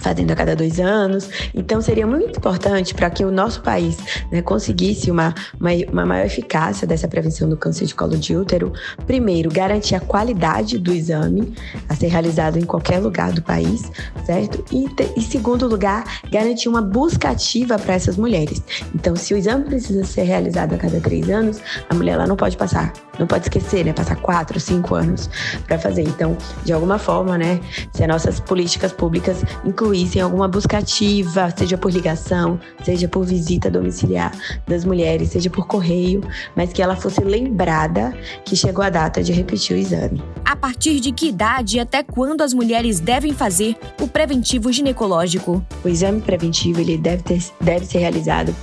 fazendo 0.00 0.30
a 0.30 0.36
cada 0.36 0.54
dois 0.54 0.78
anos. 0.80 1.28
Então, 1.54 1.80
seria 1.80 2.06
muito 2.06 2.38
importante 2.38 2.94
para 2.94 3.10
que 3.10 3.24
o 3.24 3.30
nosso 3.30 3.62
país 3.62 3.96
né, 4.30 4.42
conseguisse 4.42 5.10
uma, 5.10 5.34
uma, 5.60 5.70
uma, 5.90 6.06
maior 6.06 6.26
eficácia 6.26 6.86
dessa 6.86 7.08
prevenção 7.08 7.48
do 7.48 7.56
câncer 7.56 7.86
de 7.86 7.94
colo 7.94 8.16
de 8.16 8.36
útero. 8.36 8.72
Primeiro, 9.06 9.50
garantir 9.50 9.94
a 9.94 10.00
qualidade 10.00 10.78
do 10.78 10.92
exame 10.92 11.54
a 11.88 11.94
ser 11.94 12.08
realizado 12.08 12.58
em 12.58 12.64
qualquer 12.64 12.98
lugar 12.98 13.32
do 13.32 13.42
país, 13.42 13.90
certo? 14.24 14.64
E, 14.72 14.86
em 15.16 15.22
segundo 15.22 15.66
lugar, 15.66 16.04
garantir 16.30 16.68
uma 16.68 16.82
busca 16.82 17.30
ativa 17.30 17.78
para 17.78 17.94
essas 17.94 18.16
mulheres. 18.16 18.62
Então, 18.94 19.16
se 19.16 19.34
o 19.34 19.36
exame 19.36 19.64
precisa 19.64 20.04
ser 20.04 20.22
realizado 20.22 20.74
a 20.74 20.78
cada 20.78 21.00
três 21.00 21.28
anos, 21.28 21.60
a 21.88 21.94
mulher 21.94 22.12
ela 22.12 22.26
não 22.26 22.36
pode 22.36 22.56
passar, 22.56 22.92
não 23.18 23.26
pode 23.26 23.44
esquecer, 23.44 23.84
né? 23.84 23.92
Passar 23.92 24.16
quatro, 24.16 24.58
cinco 24.60 24.94
anos 24.94 25.28
para 25.66 25.78
fazer. 25.78 26.02
Então, 26.02 26.36
de 26.64 26.72
alguma 26.72 26.98
forma, 26.98 27.36
né? 27.36 27.60
Se 27.92 28.02
as 28.02 28.08
nossas 28.08 28.40
políticas 28.40 28.92
públicas 28.92 29.42
incluíssem 29.64 30.22
alguma 30.22 30.48
busca 30.48 30.78
ativa, 30.78 31.52
seja 31.56 31.76
por 31.76 31.92
ligação, 31.92 32.58
seja 32.84 33.08
por 33.08 33.24
visita 33.24 33.70
domiciliar 33.70 34.32
das 34.66 34.84
mulheres, 34.84 35.30
seja 35.30 35.50
por 35.50 35.66
correio, 35.66 36.22
mas 36.54 36.72
que 36.72 36.82
ela 36.82 36.96
fosse 36.96 37.20
lembrada 37.20 38.14
que 38.44 38.56
chegou 38.56 38.84
a 38.84 38.90
data 38.90 39.22
de 39.22 39.32
repetir 39.32 39.76
o 39.76 39.78
exame. 39.78 40.22
A 40.44 40.56
partir 40.56 41.00
de 41.00 41.12
que 41.12 41.28
idade 41.28 41.76
e 41.76 41.80
até 41.80 42.02
quando 42.02 42.42
as 42.42 42.54
mulheres 42.54 43.00
devem 43.00 43.32
fazer 43.32 43.76
o 44.00 44.08
preventivo 44.08 44.72
ginecológico? 44.72 45.64
O 45.84 45.88
exame 45.88 46.20
preventivo 46.20 46.80
ele 46.80 46.96
deve, 46.96 47.22
ter, 47.22 47.42
deve 47.60 47.86
ser 47.86 47.98
realizado 47.98 48.54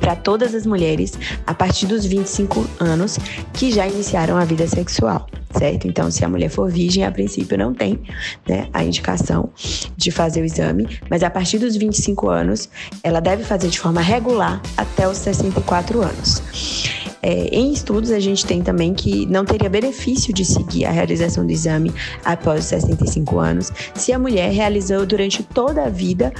para 0.00 0.16
todas 0.16 0.54
as 0.54 0.66
mulheres 0.66 1.12
a 1.46 1.54
partir 1.54 1.86
dos 1.86 2.04
25 2.04 2.66
anos 2.80 3.18
que 3.52 3.70
já 3.70 3.86
iniciaram 4.02 4.36
a 4.36 4.44
vida 4.44 4.66
sexual 4.66 5.26
certo? 5.58 5.86
Então, 5.86 6.10
se 6.10 6.24
a 6.24 6.28
mulher 6.28 6.48
for 6.48 6.70
virgem, 6.70 7.04
a 7.04 7.12
princípio 7.12 7.58
não 7.58 7.74
tem 7.74 8.00
né, 8.48 8.68
a 8.72 8.82
indicação 8.82 9.50
de 9.96 10.10
fazer 10.10 10.40
o 10.40 10.44
exame, 10.46 10.98
mas 11.10 11.22
a 11.22 11.28
partir 11.28 11.58
dos 11.58 11.76
25 11.76 12.28
anos, 12.28 12.70
ela 13.02 13.20
deve 13.20 13.44
fazer 13.44 13.68
de 13.68 13.78
forma 13.78 14.00
regular 14.00 14.62
até 14.78 15.06
os 15.06 15.18
64 15.18 16.00
anos. 16.00 17.01
É, 17.22 17.48
em 17.52 17.72
estudos, 17.72 18.10
a 18.10 18.18
gente 18.18 18.44
tem 18.44 18.62
também 18.62 18.92
que 18.92 19.26
não 19.26 19.44
teria 19.44 19.70
benefício 19.70 20.34
de 20.34 20.44
seguir 20.44 20.84
a 20.84 20.90
realização 20.90 21.46
do 21.46 21.52
exame 21.52 21.92
após 22.24 22.60
os 22.60 22.66
65 22.66 23.38
anos 23.38 23.72
se 23.94 24.12
a 24.12 24.18
mulher 24.18 24.50
realizou 24.52 25.06
durante 25.06 25.42
toda 25.42 25.84
a 25.84 25.88
vida 25.88 26.32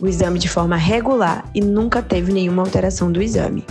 o 0.00 0.08
exame 0.08 0.38
de 0.38 0.48
forma 0.48 0.76
regular 0.76 1.44
e 1.54 1.60
nunca 1.60 2.02
teve 2.02 2.32
nenhuma 2.32 2.62
alteração 2.62 3.12
do 3.12 3.22
exame. 3.22 3.64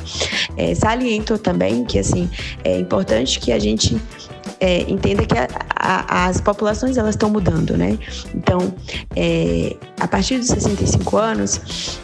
É, 0.55 0.75
saliento 0.75 1.38
também 1.38 1.83
que 1.83 1.97
assim 1.97 2.29
é 2.63 2.79
importante 2.79 3.39
que 3.39 3.51
a 3.51 3.59
gente 3.59 3.99
é, 4.59 4.81
entenda 4.81 5.25
que 5.25 5.38
a, 5.38 5.47
a, 5.75 6.27
as 6.27 6.41
populações 6.41 6.97
elas 6.97 7.15
estão 7.15 7.29
mudando, 7.29 7.77
né? 7.77 7.97
Então, 8.35 8.73
é, 9.15 9.75
a 9.99 10.07
partir 10.07 10.38
dos 10.38 10.47
65 10.47 11.17
anos, 11.17 11.99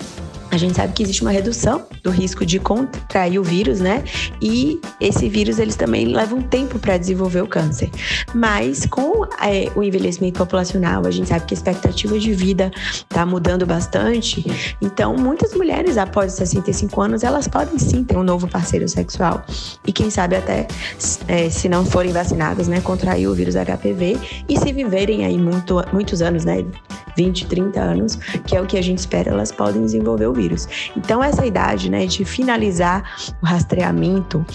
a 0.52 0.58
gente 0.58 0.76
sabe 0.76 0.94
que 0.94 1.04
existe 1.04 1.22
uma 1.22 1.32
redução 1.32 1.86
do 2.04 2.10
risco 2.10 2.46
de 2.46 2.60
contrair 2.60 3.40
o 3.40 3.44
vírus, 3.44 3.80
né? 3.80 4.04
E 4.42 4.80
esse 5.02 5.28
vírus 5.28 5.60
eles 5.60 5.76
também 5.76 6.06
levam 6.06 6.42
tempo 6.42 6.80
para 6.80 6.98
desenvolver 6.98 7.42
o 7.42 7.48
câncer. 7.48 7.90
Mas 8.34 8.86
com 8.86 9.26
é, 9.42 9.72
o 9.76 9.84
envelhecimento 9.84 10.38
populacional, 10.38 11.06
a 11.06 11.12
gente 11.12 11.28
sabe 11.28 11.46
que 11.46 11.54
a 11.54 11.58
expectativa 11.58 12.18
de 12.18 12.34
vida 12.34 12.72
está 12.76 13.26
mudando 13.26 13.66
bastante. 13.66 14.46
Então, 14.82 15.16
muitas 15.16 15.54
mulheres 15.54 15.98
após 15.98 16.34
65 16.34 17.02
anos, 17.02 17.24
elas 17.24 17.48
podem 17.48 17.78
sim 17.78 18.04
ter 18.04 18.18
um 18.18 18.24
novo 18.24 18.48
parceiro 18.48 18.88
sexual. 18.88 19.44
E 19.86 19.92
quem 19.92 20.10
sabe 20.10 20.36
até, 20.36 20.68
é, 21.28 21.50
se 21.50 21.68
não 21.68 21.86
forem 21.86 22.12
vacinadas, 22.12 22.68
né, 22.68 22.82
contrair 22.82 23.28
o 23.28 23.34
vírus 23.34 23.56
HPV 23.56 24.18
e 24.48 24.58
se 24.58 24.72
viverem 24.72 25.26
aí 25.26 25.38
muito, 25.38 25.84
muitos 25.92 26.22
anos, 26.22 26.46
né? 26.46 26.64
20, 27.16 27.48
30 27.48 27.80
anos, 27.80 28.16
que 28.46 28.56
é 28.56 28.62
o 28.62 28.66
que 28.66 28.78
a 28.78 28.82
gente 28.82 29.00
espera, 29.00 29.32
elas 29.32 29.52
podem 29.52 29.82
desenvolver 29.82 30.28
o 30.28 30.34
vírus. 30.34 30.45
Então, 30.96 31.24
essa 31.24 31.46
idade, 31.46 31.90
né, 31.90 32.06
de 32.06 32.24
finalizar 32.26 33.04
o 33.42 33.46
rastreamento 33.46 34.46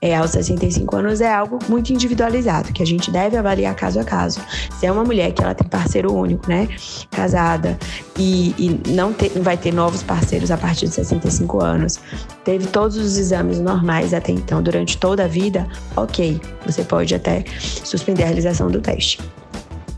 é, 0.00 0.16
aos 0.16 0.30
65 0.30 0.96
anos 0.96 1.20
é 1.20 1.32
algo 1.32 1.58
muito 1.68 1.92
individualizado, 1.92 2.72
que 2.72 2.82
a 2.82 2.86
gente 2.86 3.10
deve 3.10 3.36
avaliar 3.36 3.74
caso 3.74 4.00
a 4.00 4.04
caso. 4.04 4.40
Se 4.78 4.86
é 4.86 4.92
uma 4.92 5.04
mulher 5.04 5.32
que 5.32 5.42
ela 5.42 5.54
tem 5.54 5.66
parceiro 5.66 6.12
único, 6.14 6.48
né, 6.48 6.68
casada, 7.10 7.78
e, 8.18 8.54
e 8.58 8.90
não, 8.90 9.14
vai 9.42 9.56
ter 9.56 9.72
novos 9.72 10.02
parceiros 10.02 10.50
a 10.50 10.56
partir 10.56 10.86
de 10.86 10.94
65 10.94 11.62
anos, 11.62 12.00
teve 12.44 12.66
todos 12.66 12.96
os 12.96 13.16
exames 13.16 13.58
normais 13.58 14.12
até 14.12 14.32
então 14.32 14.62
durante 14.62 14.98
toda 14.98 15.24
a 15.24 15.28
vida, 15.28 15.66
ok, 15.96 16.40
você 16.66 16.84
pode 16.84 17.14
até 17.14 17.44
suspender 17.84 18.24
a 18.24 18.26
realização 18.26 18.70
do 18.70 18.80
teste. 18.80 19.18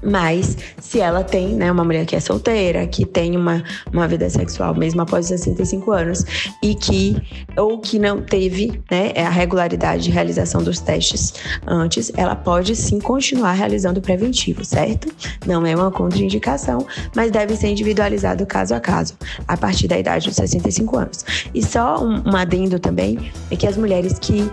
Mas 0.03 0.57
se 0.81 1.01
ela 1.01 1.23
tem, 1.23 1.55
né, 1.55 1.71
uma 1.71 1.85
mulher 1.85 2.05
que 2.05 2.17
é 2.17 2.21
solteira, 2.21 2.87
que 2.87 3.05
tem 3.05 3.37
uma, 3.37 3.63
uma 3.93 4.09
vida 4.09 4.29
sexual 4.29 4.75
mesmo 4.75 5.03
após 5.03 5.27
os 5.27 5.41
65 5.41 5.91
anos 5.93 6.25
e 6.63 6.75
que 6.75 7.17
ou 7.57 7.79
que 7.79 7.99
não 7.99 8.21
teve, 8.21 8.81
né, 8.91 9.13
a 9.17 9.31
regularidade 9.31 10.05
de 10.05 10.11
realização 10.11 10.63
dos 10.63 10.81
testes 10.81 11.35
antes, 11.67 12.11
ela 12.17 12.35
pode 12.35 12.75
sim 12.75 12.99
continuar 12.99 13.53
realizando 13.53 13.99
o 13.99 14.03
preventivo, 14.03 14.65
certo? 14.65 15.13
Não 15.47 15.65
é 15.67 15.75
uma 15.75 15.91
contraindicação, 15.91 16.87
mas 17.15 17.31
deve 17.31 17.57
ser 17.57 17.69
individualizado 17.69 18.45
caso 18.47 18.75
a 18.75 18.81
caso, 18.81 19.15
a 19.47 19.57
partir 19.57 19.89
da 19.89 19.99
idade 19.99 20.27
dos 20.27 20.37
65 20.37 20.97
anos. 20.97 21.25
E 21.55 21.65
só 21.65 22.03
um, 22.03 22.23
um 22.31 22.37
adendo 22.37 22.79
também 22.79 23.31
é 23.51 23.57
que 23.57 23.67
as 23.67 23.77
mulheres 23.77 24.19
que 24.19 24.51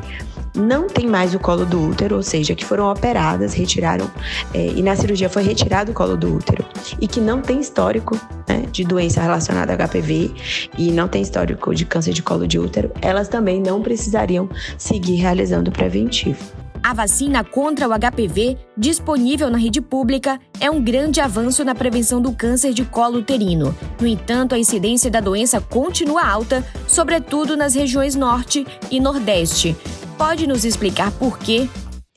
não 0.55 0.87
tem 0.87 1.07
mais 1.07 1.33
o 1.33 1.39
colo 1.39 1.65
do 1.65 1.89
útero, 1.89 2.15
ou 2.15 2.23
seja, 2.23 2.55
que 2.55 2.65
foram 2.65 2.91
operadas, 2.91 3.53
retiraram, 3.53 4.09
é, 4.53 4.67
e 4.67 4.81
na 4.81 4.95
cirurgia 4.95 5.29
foi 5.29 5.43
retirado 5.43 5.91
o 5.91 5.93
colo 5.93 6.17
do 6.17 6.35
útero, 6.35 6.65
e 6.99 7.07
que 7.07 7.19
não 7.19 7.41
tem 7.41 7.59
histórico 7.59 8.19
né, 8.47 8.65
de 8.71 8.83
doença 8.83 9.21
relacionada 9.21 9.73
a 9.73 9.87
HPV 9.87 10.31
e 10.77 10.91
não 10.91 11.07
tem 11.07 11.21
histórico 11.21 11.73
de 11.73 11.85
câncer 11.85 12.13
de 12.13 12.21
colo 12.21 12.47
de 12.47 12.59
útero, 12.59 12.91
elas 13.01 13.27
também 13.27 13.61
não 13.61 13.81
precisariam 13.81 14.49
seguir 14.77 15.15
realizando 15.15 15.69
o 15.69 15.73
preventivo. 15.73 16.39
A 16.81 16.93
vacina 16.93 17.43
contra 17.43 17.87
o 17.87 17.91
HPV, 17.91 18.57
disponível 18.77 19.49
na 19.49 19.57
rede 19.57 19.81
pública, 19.81 20.39
é 20.59 20.71
um 20.71 20.81
grande 20.81 21.19
avanço 21.19 21.63
na 21.65 21.75
prevenção 21.75 22.21
do 22.21 22.31
câncer 22.31 22.73
de 22.73 22.85
colo 22.85 23.19
uterino. 23.19 23.75
No 23.99 24.07
entanto, 24.07 24.55
a 24.55 24.59
incidência 24.59 25.11
da 25.11 25.19
doença 25.19 25.59
continua 25.59 26.25
alta, 26.25 26.65
sobretudo 26.87 27.57
nas 27.57 27.75
regiões 27.75 28.15
Norte 28.15 28.65
e 28.89 28.99
Nordeste. 28.99 29.75
Pode 30.19 30.45
nos 30.45 30.65
explicar 30.65 31.13
por 31.13 31.39
quê? 31.39 31.69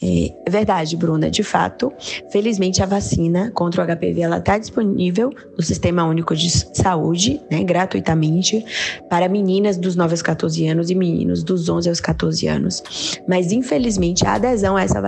É 0.02 0.50
verdade, 0.50 0.96
Bruna. 0.96 1.30
De 1.30 1.44
fato, 1.44 1.92
felizmente 2.30 2.82
a 2.82 2.86
vacina 2.86 3.52
contra 3.52 3.82
o 3.82 3.86
HPV 3.86 4.20
ela 4.20 4.38
está 4.38 4.58
disponível 4.58 5.32
no 5.56 5.62
Sistema 5.62 6.04
Único 6.04 6.34
de 6.34 6.50
Saúde, 6.50 7.40
né, 7.48 7.62
gratuitamente, 7.62 8.64
para 9.08 9.28
meninas 9.28 9.76
dos 9.76 9.94
9 9.94 10.12
aos 10.14 10.22
14 10.22 10.66
anos 10.66 10.90
e 10.90 10.94
meninos 10.94 11.44
dos 11.44 11.68
11 11.68 11.88
aos 11.88 12.00
14 12.00 12.48
anos. 12.48 12.82
Mas, 13.28 13.52
infelizmente, 13.52 14.26
a 14.26 14.34
adesão 14.34 14.76
a 14.76 14.82
essa 14.82 15.00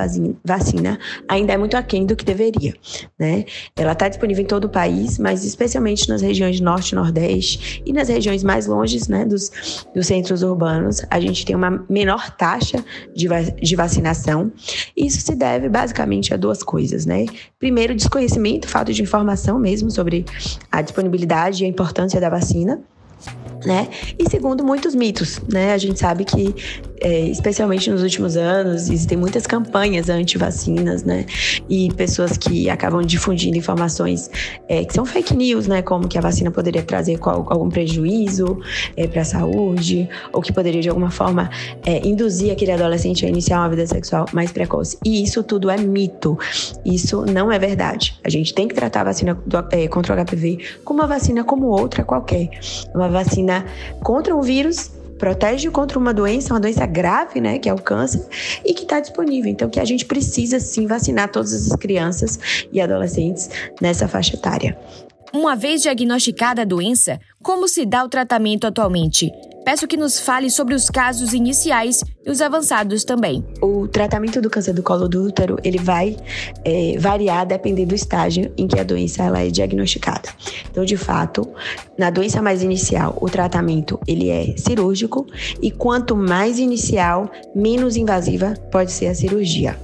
vacina 0.44 0.98
ainda 1.28 1.52
é 1.52 1.58
muito 1.58 1.76
aquém 1.76 2.06
do 2.06 2.14
que 2.14 2.24
deveria. 2.24 2.74
Né? 3.18 3.46
Ela 3.76 3.92
está 3.92 4.08
disponível 4.08 4.44
em 4.44 4.46
todo 4.46 4.66
o 4.66 4.68
país, 4.68 5.18
mas 5.18 5.44
especialmente 5.44 6.08
nas 6.08 6.22
regiões 6.22 6.60
Norte 6.60 6.92
e 6.92 6.94
Nordeste 6.94 7.82
e 7.84 7.92
nas 7.92 8.08
regiões 8.08 8.44
mais 8.44 8.66
longes 8.66 9.08
né, 9.08 9.24
dos, 9.24 9.50
dos 9.92 10.06
centros 10.06 10.42
urbanos, 10.42 11.02
a 11.10 11.18
gente 11.18 11.44
tem 11.44 11.56
uma 11.56 11.84
menor 11.88 12.30
taxa 12.36 12.84
de, 13.14 13.26
de 13.60 13.76
vacinação. 13.76 14.52
Isso 14.96 15.20
se 15.20 15.34
deve 15.34 15.68
basicamente 15.68 16.32
a 16.32 16.36
duas 16.36 16.62
coisas, 16.62 17.06
né? 17.06 17.26
Primeiro, 17.58 17.94
desconhecimento, 17.94 18.68
falta 18.68 18.92
de 18.92 19.02
informação 19.02 19.58
mesmo 19.58 19.90
sobre 19.90 20.24
a 20.70 20.82
disponibilidade 20.82 21.62
e 21.62 21.66
a 21.66 21.68
importância 21.68 22.20
da 22.20 22.28
vacina. 22.28 22.82
Né? 23.64 23.88
E 24.18 24.28
segundo, 24.28 24.62
muitos 24.62 24.94
mitos, 24.94 25.40
né? 25.50 25.72
A 25.72 25.78
gente 25.78 25.98
sabe 25.98 26.26
que 26.26 26.54
é, 27.04 27.20
especialmente 27.26 27.90
nos 27.90 28.02
últimos 28.02 28.34
anos, 28.34 28.88
existem 28.88 29.18
muitas 29.18 29.46
campanhas 29.46 30.08
anti-vacinas, 30.08 31.04
né? 31.04 31.26
E 31.68 31.92
pessoas 31.92 32.38
que 32.38 32.70
acabam 32.70 33.02
difundindo 33.02 33.58
informações 33.58 34.30
é, 34.68 34.84
que 34.84 34.94
são 34.94 35.04
fake 35.04 35.36
news, 35.36 35.66
né? 35.66 35.82
Como 35.82 36.08
que 36.08 36.16
a 36.16 36.20
vacina 36.22 36.50
poderia 36.50 36.82
trazer 36.82 37.18
qual, 37.18 37.46
algum 37.50 37.68
prejuízo 37.68 38.58
é, 38.96 39.06
para 39.06 39.20
a 39.20 39.24
saúde, 39.24 40.08
ou 40.32 40.40
que 40.40 40.50
poderia 40.50 40.80
de 40.80 40.88
alguma 40.88 41.10
forma 41.10 41.50
é, 41.84 42.06
induzir 42.06 42.50
aquele 42.50 42.72
adolescente 42.72 43.26
a 43.26 43.28
iniciar 43.28 43.58
uma 43.58 43.68
vida 43.68 43.86
sexual 43.86 44.26
mais 44.32 44.50
precoce. 44.50 44.96
E 45.04 45.22
isso 45.22 45.42
tudo 45.42 45.68
é 45.68 45.76
mito. 45.76 46.38
Isso 46.86 47.26
não 47.26 47.52
é 47.52 47.58
verdade. 47.58 48.18
A 48.24 48.30
gente 48.30 48.54
tem 48.54 48.66
que 48.66 48.74
tratar 48.74 49.02
a 49.02 49.04
vacina 49.04 49.36
do, 49.46 49.58
é, 49.70 49.86
contra 49.88 50.14
o 50.14 50.24
HPV 50.24 50.58
como 50.84 51.00
uma 51.00 51.06
vacina 51.06 51.44
como 51.44 51.66
outra 51.66 52.02
qualquer. 52.02 52.48
Uma 52.94 53.08
vacina 53.14 53.64
contra 54.02 54.36
um 54.36 54.42
vírus 54.42 54.90
protege 55.18 55.70
contra 55.70 55.98
uma 55.98 56.12
doença, 56.12 56.52
uma 56.52 56.60
doença 56.60 56.84
grave, 56.84 57.40
né, 57.40 57.58
que 57.58 57.68
é 57.68 57.72
o 57.72 57.78
câncer, 57.78 58.26
e 58.64 58.74
que 58.74 58.82
está 58.82 59.00
disponível. 59.00 59.50
Então, 59.50 59.70
que 59.70 59.80
a 59.80 59.84
gente 59.84 60.04
precisa 60.04 60.60
sim 60.60 60.86
vacinar 60.86 61.30
todas 61.30 61.54
as 61.54 61.76
crianças 61.76 62.66
e 62.72 62.80
adolescentes 62.80 63.48
nessa 63.80 64.06
faixa 64.06 64.34
etária. 64.34 64.76
Uma 65.32 65.56
vez 65.56 65.82
diagnosticada 65.82 66.62
a 66.62 66.64
doença, 66.64 67.18
como 67.42 67.66
se 67.66 67.86
dá 67.86 68.04
o 68.04 68.08
tratamento 68.08 68.66
atualmente? 68.66 69.32
Peço 69.64 69.88
que 69.88 69.96
nos 69.96 70.20
fale 70.20 70.50
sobre 70.50 70.74
os 70.74 70.90
casos 70.90 71.32
iniciais 71.32 72.04
e 72.24 72.30
os 72.30 72.42
avançados 72.42 73.02
também. 73.02 73.42
O 73.62 73.88
tratamento 73.88 74.40
do 74.40 74.50
câncer 74.50 74.74
do 74.74 74.82
colo 74.82 75.08
do 75.08 75.24
útero 75.24 75.56
ele 75.64 75.78
vai 75.78 76.16
é, 76.64 76.96
variar 76.98 77.46
dependendo 77.46 77.88
do 77.88 77.94
estágio 77.94 78.52
em 78.58 78.68
que 78.68 78.78
a 78.78 78.84
doença 78.84 79.22
ela 79.22 79.40
é 79.40 79.48
diagnosticada. 79.48 80.28
Então, 80.70 80.84
de 80.84 80.96
fato, 80.96 81.48
na 81.98 82.10
doença 82.10 82.42
mais 82.42 82.62
inicial, 82.62 83.16
o 83.20 83.30
tratamento 83.30 83.98
ele 84.06 84.28
é 84.28 84.54
cirúrgico 84.56 85.26
e 85.62 85.70
quanto 85.70 86.14
mais 86.14 86.58
inicial, 86.58 87.30
menos 87.54 87.96
invasiva 87.96 88.54
pode 88.70 88.92
ser 88.92 89.06
a 89.06 89.14
cirurgia. 89.14 89.78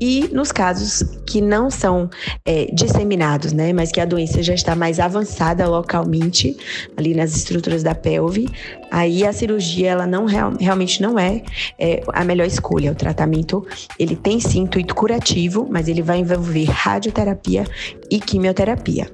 E 0.00 0.28
nos 0.32 0.52
casos 0.52 1.02
que 1.26 1.40
não 1.40 1.70
são 1.70 2.08
é, 2.44 2.66
disseminados, 2.72 3.52
né, 3.52 3.72
mas 3.72 3.90
que 3.90 4.00
a 4.00 4.04
doença 4.04 4.42
já 4.42 4.54
está 4.54 4.74
mais 4.76 5.00
avançada 5.00 5.66
localmente, 5.68 6.56
ali 6.96 7.14
nas 7.14 7.36
estruturas 7.36 7.82
da 7.82 7.94
pelve, 7.94 8.48
aí 8.90 9.26
a 9.26 9.32
cirurgia 9.32 9.90
ela 9.90 10.06
não 10.06 10.26
realmente 10.26 11.02
não 11.02 11.18
é, 11.18 11.42
é, 11.78 12.02
a 12.12 12.24
melhor 12.24 12.46
escolha. 12.46 12.92
O 12.92 12.94
tratamento 12.94 13.66
ele 13.98 14.16
tem 14.16 14.40
sim 14.40 14.60
intuito 14.60 14.94
curativo, 14.94 15.66
mas 15.70 15.88
ele 15.88 16.02
vai 16.02 16.18
envolver 16.18 16.64
radioterapia 16.64 17.64
e 18.10 18.20
quimioterapia. 18.20 19.10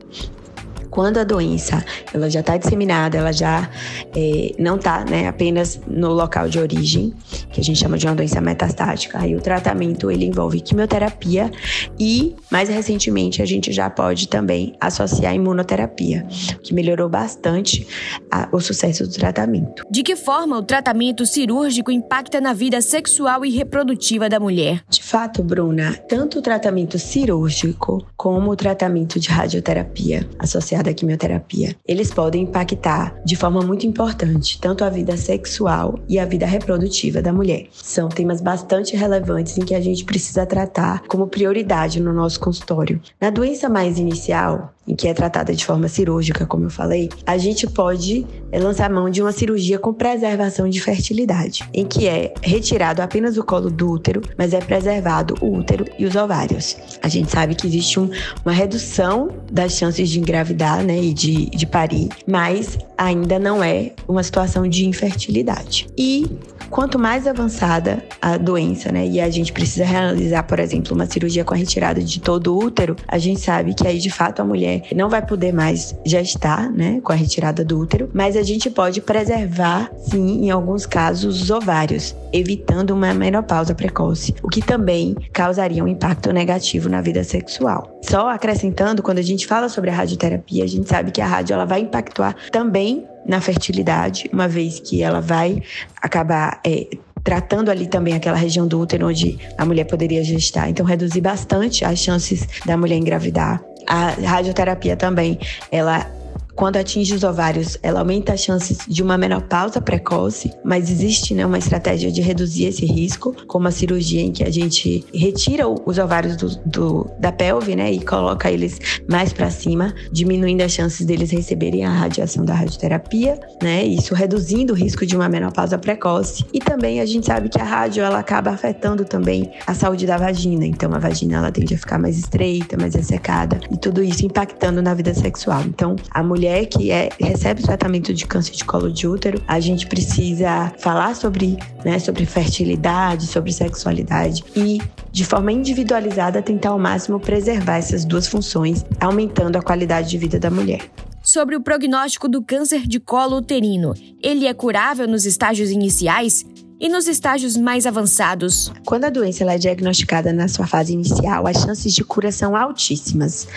Quando 0.95 1.19
a 1.19 1.25
doença 1.25 1.85
ela 2.15 2.31
já 2.31 2.39
está 2.39 2.57
disseminada, 2.57 3.19
ela 3.19 3.33
já 3.33 3.69
é, 4.15 4.55
não 4.57 4.77
está 4.77 5.05
né, 5.05 5.27
apenas 5.27 5.81
no 5.89 6.13
local 6.13 6.49
de 6.49 6.61
origem, 6.61 7.13
que 7.51 7.61
a 7.61 7.65
gente 7.65 7.81
chama 7.81 7.99
de 7.99 8.07
uma 8.07 8.15
doença 8.15 8.41
metastática. 8.41 9.19
Aí 9.19 9.35
o 9.35 9.41
tratamento 9.41 10.09
ele 10.09 10.25
envolve 10.25 10.61
quimioterapia 10.61 11.51
e, 11.99 12.37
mais 12.49 12.69
recentemente, 12.69 13.43
a 13.43 13.45
gente 13.45 13.73
já 13.73 13.91
pode 13.91 14.29
também 14.29 14.77
associar 14.81 15.33
a 15.33 15.35
imunoterapia, 15.35 16.25
que 16.63 16.73
melhorou 16.73 17.09
bastante 17.09 17.85
a, 18.31 18.49
o 18.53 18.61
sucesso 18.61 19.05
do 19.05 19.13
tratamento. 19.13 19.85
De 19.91 20.05
que 20.05 20.15
forma 20.15 20.57
o 20.57 20.63
tratamento 20.63 21.27
cirúrgico 21.27 21.91
impacta 21.91 22.41
na 22.41 22.53
vida 22.53 22.81
sexual 22.81 23.45
e 23.45 23.51
reprodutiva 23.51 24.29
da 24.29 24.39
mulher? 24.39 24.85
De 24.89 25.03
fato, 25.03 25.43
Bruna, 25.43 25.95
tanto 26.09 26.39
o 26.39 26.43
tratamento 26.43 27.01
cirúrgico 27.01 28.07
como 28.17 28.53
o 28.53 28.57
tratamento 28.57 29.19
de 29.19 29.29
radioterapia 29.29 30.25
associado 30.39 30.84
à 30.89 30.95
quimioterapia, 30.95 31.75
eles 31.87 32.13
podem 32.13 32.43
impactar 32.43 33.15
de 33.25 33.37
forma 33.37 33.61
muito 33.61 33.87
importante 33.87 34.61
tanto 34.61 34.85
a 34.85 34.91
vida 34.91 35.17
sexual 35.17 35.99
e 36.09 36.19
a 36.19 36.25
vida 36.25 36.47
reprodutiva 36.47 37.21
da 37.21 37.33
mulher. 37.33 37.67
São 37.73 38.09
temas 38.09 38.41
bastante 38.41 38.97
relevantes 38.97 39.59
em 39.59 39.65
que 39.65 39.75
a 39.75 39.81
gente 39.81 40.05
precisa 40.05 40.47
tratar 40.47 41.03
como 41.09 41.27
prioridade 41.27 42.01
no 42.01 42.13
nosso 42.13 42.41
consultório. 42.41 43.01
Na 43.21 43.31
doença 43.31 43.69
mais 43.69 43.99
inicial, 43.99 44.75
em 44.87 44.95
que 44.95 45.09
é 45.09 45.15
tratada 45.15 45.55
de 45.55 45.65
forma 45.65 45.89
cirúrgica, 45.89 46.47
como 46.47 46.65
eu 46.65 46.71
falei, 46.71 47.09
a 47.27 47.37
gente 47.39 47.67
pode 47.67 48.27
é, 48.53 48.59
lançar 48.59 48.91
mão 48.91 49.09
de 49.09 49.23
uma 49.23 49.33
cirurgia 49.33 49.79
com 49.79 49.93
preservação 49.93 50.69
de 50.69 50.81
fertilidade, 50.81 51.69
em 51.73 51.87
que 51.87 52.07
é 52.07 52.35
retirado 52.43 53.03
apenas 53.03 53.37
o 53.37 53.45
colo 53.45 53.71
do 53.71 53.91
útero, 53.91 54.23
mas 54.37 54.53
é 54.53 54.61
preservado 54.61 55.35
o 55.41 55.57
útero 55.57 55.85
e 55.99 56.05
os 56.05 56.15
ovários. 56.15 56.77
A 57.03 57.09
gente 57.09 57.31
sabe 57.31 57.55
que 57.55 57.67
existe 57.67 57.99
um, 57.99 58.11
uma 58.45 58.53
redução 58.53 59.31
das 59.51 59.73
chances 59.73 60.09
de 60.09 60.21
engravidar 60.21 60.83
né, 60.83 61.01
e 61.01 61.15
de, 61.15 61.47
de 61.47 61.67
parir, 61.67 62.09
mas 62.27 62.79
ainda 62.97 63.39
não 63.39 63.63
é 63.63 63.93
uma 64.07 64.23
situação 64.23 64.69
de 64.69 64.87
infertilidade. 64.87 65.87
E 65.97 66.27
quanto 66.71 66.99
mais 66.99 67.27
avançada 67.27 68.05
a 68.21 68.37
doença, 68.37 68.91
né, 68.91 69.07
e 69.07 69.21
a 69.21 69.31
gente 69.31 69.53
precisa 69.53 69.85
realizar, 69.85 70.43
por 70.45 70.59
exemplo, 70.59 70.95
uma 70.95 71.07
cirurgia 71.07 71.45
com 71.45 71.55
a 71.55 71.57
retirada 71.57 72.03
de 72.03 72.21
todo 72.21 72.55
o 72.55 72.65
útero, 72.65 72.97
a 73.07 73.19
gente 73.19 73.41
sabe 73.41 73.75
que 73.75 73.87
aí 73.87 73.99
de 73.99 74.11
fato 74.11 74.41
a 74.41 74.45
mulher 74.45 74.83
não 74.95 75.09
vai 75.09 75.25
poder 75.25 75.53
mais 75.53 75.95
gestar, 76.05 76.71
né, 76.71 77.01
com 77.03 77.13
a 77.13 77.17
retirada 77.17 77.65
do 77.65 77.79
útero, 77.79 78.11
mas 78.13 78.37
a 78.37 78.43
gente 78.43 78.71
pode 78.71 79.01
preservar, 79.01 79.91
sim, 79.99 80.45
em 80.45 80.51
alguns 80.51 80.87
casos, 80.87 81.43
os 81.43 81.51
ovários, 81.51 82.15
evitando 82.33 82.91
uma 82.91 83.15
menopausa 83.15 83.75
precoce, 83.75 84.35
o 84.43 84.49
que 84.49 84.61
também 84.61 85.15
causaria 85.33 85.83
um 85.85 85.89
impacto 85.89 86.33
negativo 86.33 86.89
na 86.89 87.01
vida 87.01 87.23
sexual. 87.23 88.01
Só 88.03 88.29
acrescentando, 88.29 89.03
quando 89.03 89.19
a 89.19 89.23
gente 89.23 89.47
fala 89.47 89.69
sobre 89.69 89.91
a 89.91 89.95
radioterapia, 89.95 90.65
a 90.65 90.67
gente 90.67 90.89
sabe 90.89 91.11
que 91.11 91.21
a 91.21 91.27
rádio 91.27 91.55
ela 91.55 91.65
vai 91.65 91.81
impactar 91.81 92.35
também 92.51 93.07
na 93.27 93.41
fertilidade, 93.41 94.29
uma 94.33 94.49
vez 94.49 94.81
que 94.81 95.03
ela 95.03 95.21
vai 95.21 95.63
acabar 96.03 96.61
é, 96.67 96.89
tratando 97.23 97.71
ali 97.71 97.87
também 97.87 98.15
aquela 98.15 98.37
região 98.37 98.67
do 98.69 98.79
útero 98.79 99.09
onde 99.09 99.39
a 99.57 99.65
mulher 99.65 99.85
poderia 99.85 100.23
gestar. 100.23 100.69
Então, 100.69 100.85
reduzir 100.85 101.23
bastante 101.23 101.85
as 101.85 101.99
chances 101.99 102.47
da 102.67 102.77
mulher 102.77 102.97
engravidar. 102.97 103.63
A 103.87 104.11
radioterapia 104.11 104.97
também, 104.97 105.39
ela 105.73 106.07
quando 106.55 106.77
atinge 106.77 107.15
os 107.15 107.25
ovários, 107.25 107.77
ela 107.83 108.01
aumenta 108.01 108.33
as 108.33 108.41
chances 108.41 108.79
de 108.89 109.03
uma 109.03 109.19
menopausa 109.19 109.81
precoce, 109.81 110.53
mas 110.65 110.91
existe 110.91 111.35
né, 111.35 111.45
uma 111.45 111.59
estratégia 111.59 112.11
de 112.11 112.21
reduzir 112.21 112.67
esse 112.67 112.87
risco, 112.87 113.35
como 113.47 113.69
a 113.69 113.71
cirurgia 113.71 114.21
em 114.21 114.33
que 114.33 114.45
a 114.45 114.51
gente 114.51 115.05
retira 115.13 115.69
os 115.69 115.99
ovários 115.99 116.37
do, 116.37 116.49
do 116.65 117.11
da 117.19 117.33
pelve 117.33 117.75
né, 117.75 117.93
e 117.93 118.05
coloca 118.05 118.51
eles 118.51 118.79
mais 119.09 119.33
para 119.33 119.51
cima, 119.51 119.95
diminuindo 120.13 120.63
as 120.63 120.73
chances 120.73 121.05
deles 121.05 121.31
receberem 121.31 121.85
a 121.85 121.91
radiação 121.91 122.45
da 122.45 122.55
radioterapia, 122.55 123.39
né, 123.63 123.85
isso 123.85 124.15
reduzindo 124.15 124.73
o 124.73 124.77
risco 124.77 125.05
de 125.05 125.17
uma 125.17 125.29
menopausa 125.29 125.79
precoce. 125.79 126.45
E 126.53 126.59
também 126.61 127.01
a 127.01 127.07
gente 127.07 127.27
sabe 127.27 127.49
que 127.49 127.61
a 127.61 127.65
rádio 127.65 128.03
ela 128.03 128.19
acaba 128.19 128.51
afetando 128.51 129.05
também 129.05 129.51
a 129.67 129.75
saúde 129.75 130.07
da 130.07 130.17
vagina, 130.17 130.65
então 130.65 130.93
a 130.95 130.99
vagina 130.99 131.39
ela 131.39 131.51
tende 131.51 131.75
a 131.75 131.79
ficar 131.79 131.99
mais 131.99 132.17
estreita, 132.17 132.77
mais 132.77 132.95
ressecada, 132.95 133.59
e 133.71 133.77
tudo 133.77 134.03
isso 134.03 134.25
impactando 134.25 134.81
na 134.81 134.95
vida 134.95 135.13
sexual. 135.15 135.63
Então, 135.63 135.97
a 136.11 136.23
mulher 136.23 136.44
mulher 136.45 136.67
que 136.67 136.91
é, 136.91 137.09
recebe 137.19 137.63
tratamento 137.63 138.13
de 138.13 138.27
câncer 138.27 138.53
de 138.53 138.65
colo 138.65 138.93
de 138.93 139.09
útero, 139.09 139.43
a 139.49 139.59
gente 139.61 139.87
precisa 139.87 140.71
falar 140.79 141.17
sobre, 141.17 141.57
né, 141.83 141.99
sobre 141.99 142.27
fertilidade, 142.27 143.27
sobre 143.27 143.51
sexualidade 143.51 144.45
e, 144.55 144.79
de 145.11 145.25
forma 145.25 145.51
individualizada, 145.51 146.43
tentar 146.43 146.71
ao 146.71 146.79
máximo 146.79 147.19
preservar 147.19 147.79
essas 147.79 148.05
duas 148.05 148.29
funções, 148.29 148.85
aumentando 149.01 149.57
a 149.57 149.63
qualidade 149.63 150.11
de 150.11 150.19
vida 150.19 150.39
da 150.39 150.51
mulher 150.51 150.81
sobre 151.23 151.57
o 151.57 151.61
prognóstico 151.63 152.29
do 152.29 152.43
câncer 152.43 152.87
de 152.87 153.01
colo 153.01 153.39
uterino. 153.39 153.95
Ele 154.23 154.47
é 154.47 154.53
curável 154.53 155.09
nos 155.09 155.25
estágios 155.25 155.71
iniciais? 155.71 156.45
E 156.85 156.89
nos 156.91 157.09
estágios 157.09 157.57
mais 157.57 157.87
avançados? 157.87 158.71
Quando 158.85 159.07
a 159.07 159.09
doença 159.09 159.43
é 159.51 159.57
diagnosticada 159.57 160.35
na 160.35 160.49
sua 160.49 160.67
fase 160.67 160.93
inicial, 160.93 161.47
as 161.47 161.57
chances 161.57 161.95
de 161.95 162.05
cura 162.05 162.31
são 162.31 162.55
altíssimas. 162.55 163.49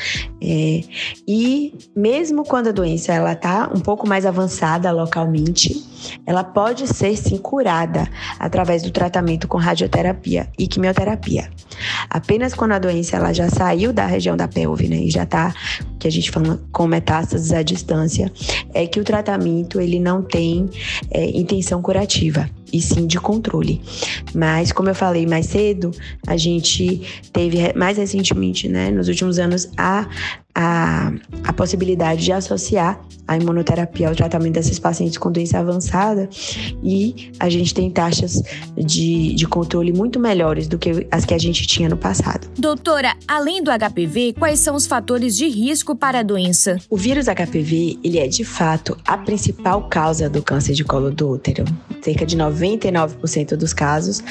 É, 0.42 0.82
e 1.28 1.74
mesmo 1.94 2.46
quando 2.46 2.68
a 2.68 2.72
doença 2.72 3.12
está 3.30 3.70
um 3.76 3.82
pouco 3.82 4.08
mais 4.08 4.26
avançada 4.26 4.90
localmente, 4.94 5.76
ela 6.26 6.44
pode 6.44 6.88
ser 6.88 7.16
sim 7.18 7.38
curada 7.38 8.08
através 8.40 8.84
do 8.84 8.92
tratamento 8.92 9.48
com 9.48 9.58
radioterapia 9.58 10.48
e 10.58 10.68
quimioterapia. 10.68 11.50
Apenas 12.10 12.54
quando 12.54 12.74
a 12.74 12.80
doença 12.80 13.18
ela 13.18 13.34
já 13.34 13.50
saiu 13.50 13.94
da 13.94 14.06
região 14.06 14.36
da 14.36 14.48
pelve, 14.48 14.88
né, 14.88 14.98
e 14.98 15.10
já 15.10 15.24
está, 15.24 15.54
que 16.00 16.08
a 16.08 16.12
gente 16.12 16.32
fala 16.32 16.60
com 16.72 16.88
metástases 16.88 17.52
à 17.52 17.62
distância, 17.62 18.32
é 18.74 18.86
que 18.88 19.00
o 19.00 19.04
tratamento 19.04 19.80
ele 19.80 20.00
não 20.00 20.22
tem 20.22 20.70
é, 21.12 21.26
intenção 21.38 21.82
curativa 21.82 22.50
e 22.72 22.82
sim 22.82 23.08
de 23.08 23.20
controle. 23.20 23.82
Mas, 24.34 24.72
como 24.72 24.90
eu 24.90 24.96
falei 24.96 25.26
mais 25.26 25.48
cedo, 25.48 25.92
a 26.26 26.36
gente 26.36 27.02
teve 27.32 27.74
mais 27.74 27.98
recentemente, 27.98 28.68
né, 28.68 28.92
nos 28.92 29.08
últimos 29.08 29.40
anos, 29.40 29.70
a 29.78 30.08
a, 30.60 31.14
a 31.44 31.54
possibilidade 31.54 32.26
de 32.26 32.32
associar 32.32 33.00
a 33.28 33.38
imunoterapia 33.38 34.10
ao 34.10 34.16
tratamento 34.16 34.56
desses 34.56 34.80
pacientes 34.80 35.18
com 35.18 35.32
doença 35.32 35.60
avançada 35.60 36.28
e 36.84 37.32
a 37.40 37.48
gente 37.48 37.76
tem 37.76 37.92
taxas 37.92 38.42
de, 38.76 39.36
de 39.36 39.46
controle 39.46 39.94
muito 39.94 40.20
melhores 40.20 40.68
do 40.68 40.80
que 40.80 41.06
as 41.12 41.26
que 41.26 41.34
a 41.36 41.38
gente 41.38 41.68
tinha 41.68 41.88
no 41.88 41.98
passado. 41.98 42.48
Doutora, 42.58 43.16
além 43.28 43.62
do 43.62 43.70
HPV, 43.70 44.34
quais 44.40 44.60
são 44.60 44.76
os 44.76 44.88
fatores 44.88 45.38
de 45.38 45.48
risco 45.48 45.96
para 45.96 46.20
a 46.20 46.24
doença? 46.24 46.78
O 46.90 46.98
vírus 46.98 47.28
HPV, 47.28 48.00
ele 48.04 48.18
é 48.18 48.28
de 48.28 48.44
fato 48.44 48.98
a 49.06 49.16
principal 49.16 49.88
causa 49.90 50.28
do 50.28 50.42
câncer 50.42 50.74
de 50.74 50.84
colo 50.84 51.12
do 51.12 51.30
útero. 51.30 51.66
Cerca 52.02 52.26
de 52.26 52.36
99% 52.36 53.56
dos 53.56 53.74
casos 53.74 54.24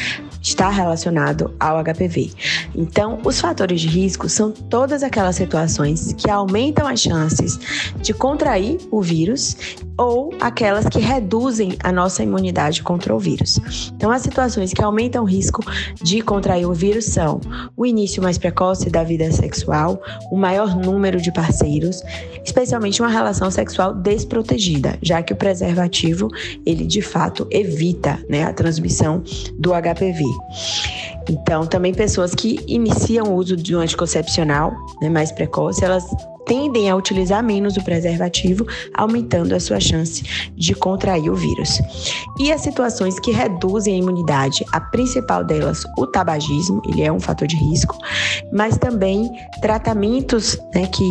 está 0.47 0.69
relacionado 0.69 1.53
ao 1.59 1.83
HPV. 1.83 2.31
Então, 2.75 3.19
os 3.25 3.41
fatores 3.41 3.81
de 3.81 3.89
risco 3.89 4.29
são 4.29 4.53
todas 4.53 5.03
aquelas 5.03 5.35
situações 5.35 6.13
que 6.13 6.31
aumentam 6.31 6.87
as 6.87 7.01
chances 7.01 7.59
de 8.01 8.15
contrair 8.15 8.79
o 8.91 9.03
vírus 9.03 9.57
ou 9.99 10.33
aquelas 10.41 10.87
que 10.87 11.01
reduzem 11.01 11.77
a 11.83 11.91
nossa 11.91 12.23
imunidade 12.23 12.83
contra 12.83 13.15
o 13.15 13.19
vírus. 13.19 13.59
Então, 13.97 14.11
as 14.11 14.23
situações 14.23 14.73
que 14.73 14.85
aumentam 14.85 15.25
o 15.25 15.27
risco 15.27 15.65
de 16.03 16.21
contrair 16.21 16.67
o 16.67 16.75
vírus 16.75 17.07
são 17.07 17.41
o 17.77 17.85
início 17.85 18.23
mais 18.23 18.39
precoce 18.39 18.89
da 18.89 19.03
vida 19.03 19.31
sexual, 19.33 20.01
o 20.31 20.37
maior 20.37 20.77
número 20.77 21.21
de 21.21 21.33
parceiros, 21.33 22.03
especialmente 22.45 23.01
uma 23.01 23.11
relação 23.11 23.51
sexual 23.51 23.95
desprotegida, 23.95 24.99
já 25.03 25.23
que 25.23 25.33
o 25.33 25.37
preservativo 25.37 26.29
ele 26.65 26.85
de 26.85 27.03
fato 27.03 27.47
evita 27.51 28.19
né, 28.29 28.45
a 28.45 28.53
transmissão 28.53 29.23
do 29.59 29.71
HPV. 29.71 30.36
Então, 31.29 31.67
também 31.67 31.93
pessoas 31.93 32.35
que 32.35 32.61
iniciam 32.67 33.27
o 33.27 33.35
uso 33.35 33.57
de 33.57 33.75
um 33.75 33.81
anticoncepcional 33.81 34.73
né, 35.01 35.09
mais 35.09 35.33
precoce, 35.33 35.85
elas 35.85 36.05
tendem 36.47 36.89
a 36.89 36.97
utilizar 36.97 37.43
menos 37.43 37.77
o 37.77 37.83
preservativo, 37.83 38.65
aumentando 38.95 39.55
a 39.55 39.61
sua 39.61 39.81
chance 39.81 40.23
de 40.57 40.75
contrair 40.75 41.29
o 41.29 41.35
vírus. 41.35 41.81
E 42.39 42.53
as 42.53 42.61
situações 42.61 43.19
que 43.19 43.33
reduzem 43.33 43.95
a 43.95 43.99
imunidade, 43.99 44.65
a 44.73 44.81
principal 44.81 45.45
delas, 45.45 45.85
o 45.99 46.07
tabagismo, 46.07 46.81
ele 46.89 47.03
é 47.03 47.13
um 47.13 47.21
fator 47.21 47.49
de 47.49 47.57
risco, 47.57 47.99
mas 48.53 48.79
também 48.79 49.29
tratamentos 49.61 50.57
né, 50.73 50.87
que 50.87 51.05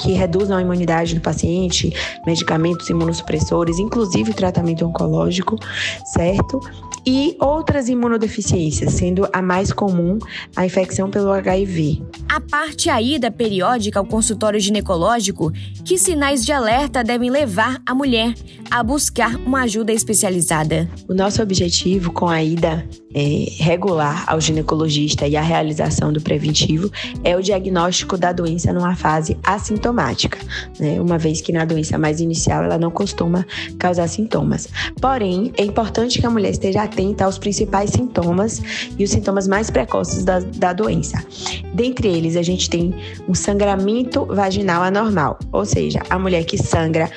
que 0.00 0.12
reduzam 0.12 0.56
a 0.56 0.62
imunidade 0.62 1.14
do 1.14 1.20
paciente, 1.20 1.92
medicamentos 2.26 2.88
imunossupressores, 2.90 3.78
inclusive 3.78 4.32
tratamento 4.34 4.84
oncológico, 4.84 5.56
certo? 6.04 6.60
e 7.06 7.36
outras 7.40 7.88
imunodeficiências, 7.88 8.92
sendo 8.94 9.28
a 9.32 9.42
mais 9.42 9.72
comum 9.72 10.18
a 10.54 10.64
infecção 10.64 11.10
pelo 11.10 11.30
HIV. 11.32 12.02
A 12.28 12.40
parte 12.40 12.88
a 12.88 13.00
ida 13.00 13.30
periódica 13.30 13.98
ao 13.98 14.06
consultório 14.06 14.60
ginecológico, 14.60 15.52
que 15.84 15.98
sinais 15.98 16.44
de 16.44 16.52
alerta 16.52 17.02
devem 17.02 17.30
levar 17.30 17.80
a 17.84 17.94
mulher 17.94 18.34
a 18.70 18.82
buscar 18.82 19.36
uma 19.36 19.62
ajuda 19.62 19.92
especializada? 19.92 20.88
O 21.08 21.14
nosso 21.14 21.42
objetivo 21.42 22.12
com 22.12 22.28
a 22.28 22.42
ida 22.42 22.86
é, 23.14 23.46
regular 23.58 24.24
ao 24.26 24.40
ginecologista 24.40 25.26
e 25.26 25.36
a 25.36 25.42
realização 25.42 26.12
do 26.12 26.20
preventivo 26.20 26.90
é 27.22 27.36
o 27.36 27.42
diagnóstico 27.42 28.16
da 28.16 28.32
doença 28.32 28.72
numa 28.72 28.96
fase 28.96 29.36
assintomática, 29.62 30.38
né? 30.78 31.00
Uma 31.00 31.16
vez 31.16 31.40
que 31.40 31.52
na 31.52 31.64
doença 31.64 31.96
mais 31.96 32.20
inicial 32.20 32.64
ela 32.64 32.76
não 32.76 32.90
costuma 32.90 33.46
causar 33.78 34.08
sintomas. 34.08 34.68
Porém, 35.00 35.52
é 35.56 35.64
importante 35.64 36.20
que 36.20 36.26
a 36.26 36.30
mulher 36.30 36.50
esteja 36.50 36.82
atenta 36.82 37.24
aos 37.24 37.38
principais 37.38 37.90
sintomas 37.90 38.60
e 38.98 39.04
os 39.04 39.10
sintomas 39.10 39.46
mais 39.46 39.70
precoces 39.70 40.24
da, 40.24 40.40
da 40.40 40.72
doença. 40.72 41.24
Dentre 41.72 42.08
eles, 42.08 42.36
a 42.36 42.42
gente 42.42 42.68
tem 42.68 42.94
um 43.28 43.34
sangramento 43.34 44.26
vaginal 44.26 44.82
anormal, 44.82 45.38
ou 45.52 45.64
seja, 45.64 46.00
a 46.10 46.18
mulher 46.18 46.44
que 46.44 46.58
sangra, 46.58 47.10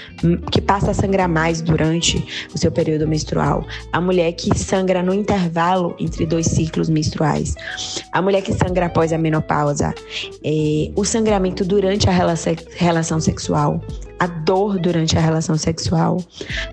que 0.51 0.62
passa 0.62 0.91
a 0.91 0.93
sangrar 0.93 1.27
mais 1.27 1.62
durante 1.62 2.23
o 2.53 2.58
seu 2.58 2.71
período 2.71 3.08
menstrual, 3.08 3.65
a 3.91 3.99
mulher 3.99 4.31
que 4.34 4.58
sangra 4.58 5.01
no 5.01 5.13
intervalo 5.13 5.95
entre 5.99 6.25
dois 6.25 6.45
ciclos 6.45 6.89
menstruais, 6.89 7.55
a 8.12 8.21
mulher 8.21 8.41
que 8.41 8.53
sangra 8.53 8.86
após 8.86 9.12
a 9.12 9.17
menopausa, 9.17 9.93
é, 10.43 10.91
o 10.95 11.03
sangramento 11.03 11.65
durante 11.65 12.08
a 12.08 12.12
relação 12.12 12.35
sexual, 13.19 13.82
a 14.19 14.28
dor 14.28 14.80
durante 14.80 15.17
a 15.17 15.21
relação 15.21 15.58
sexual, 15.58 16.24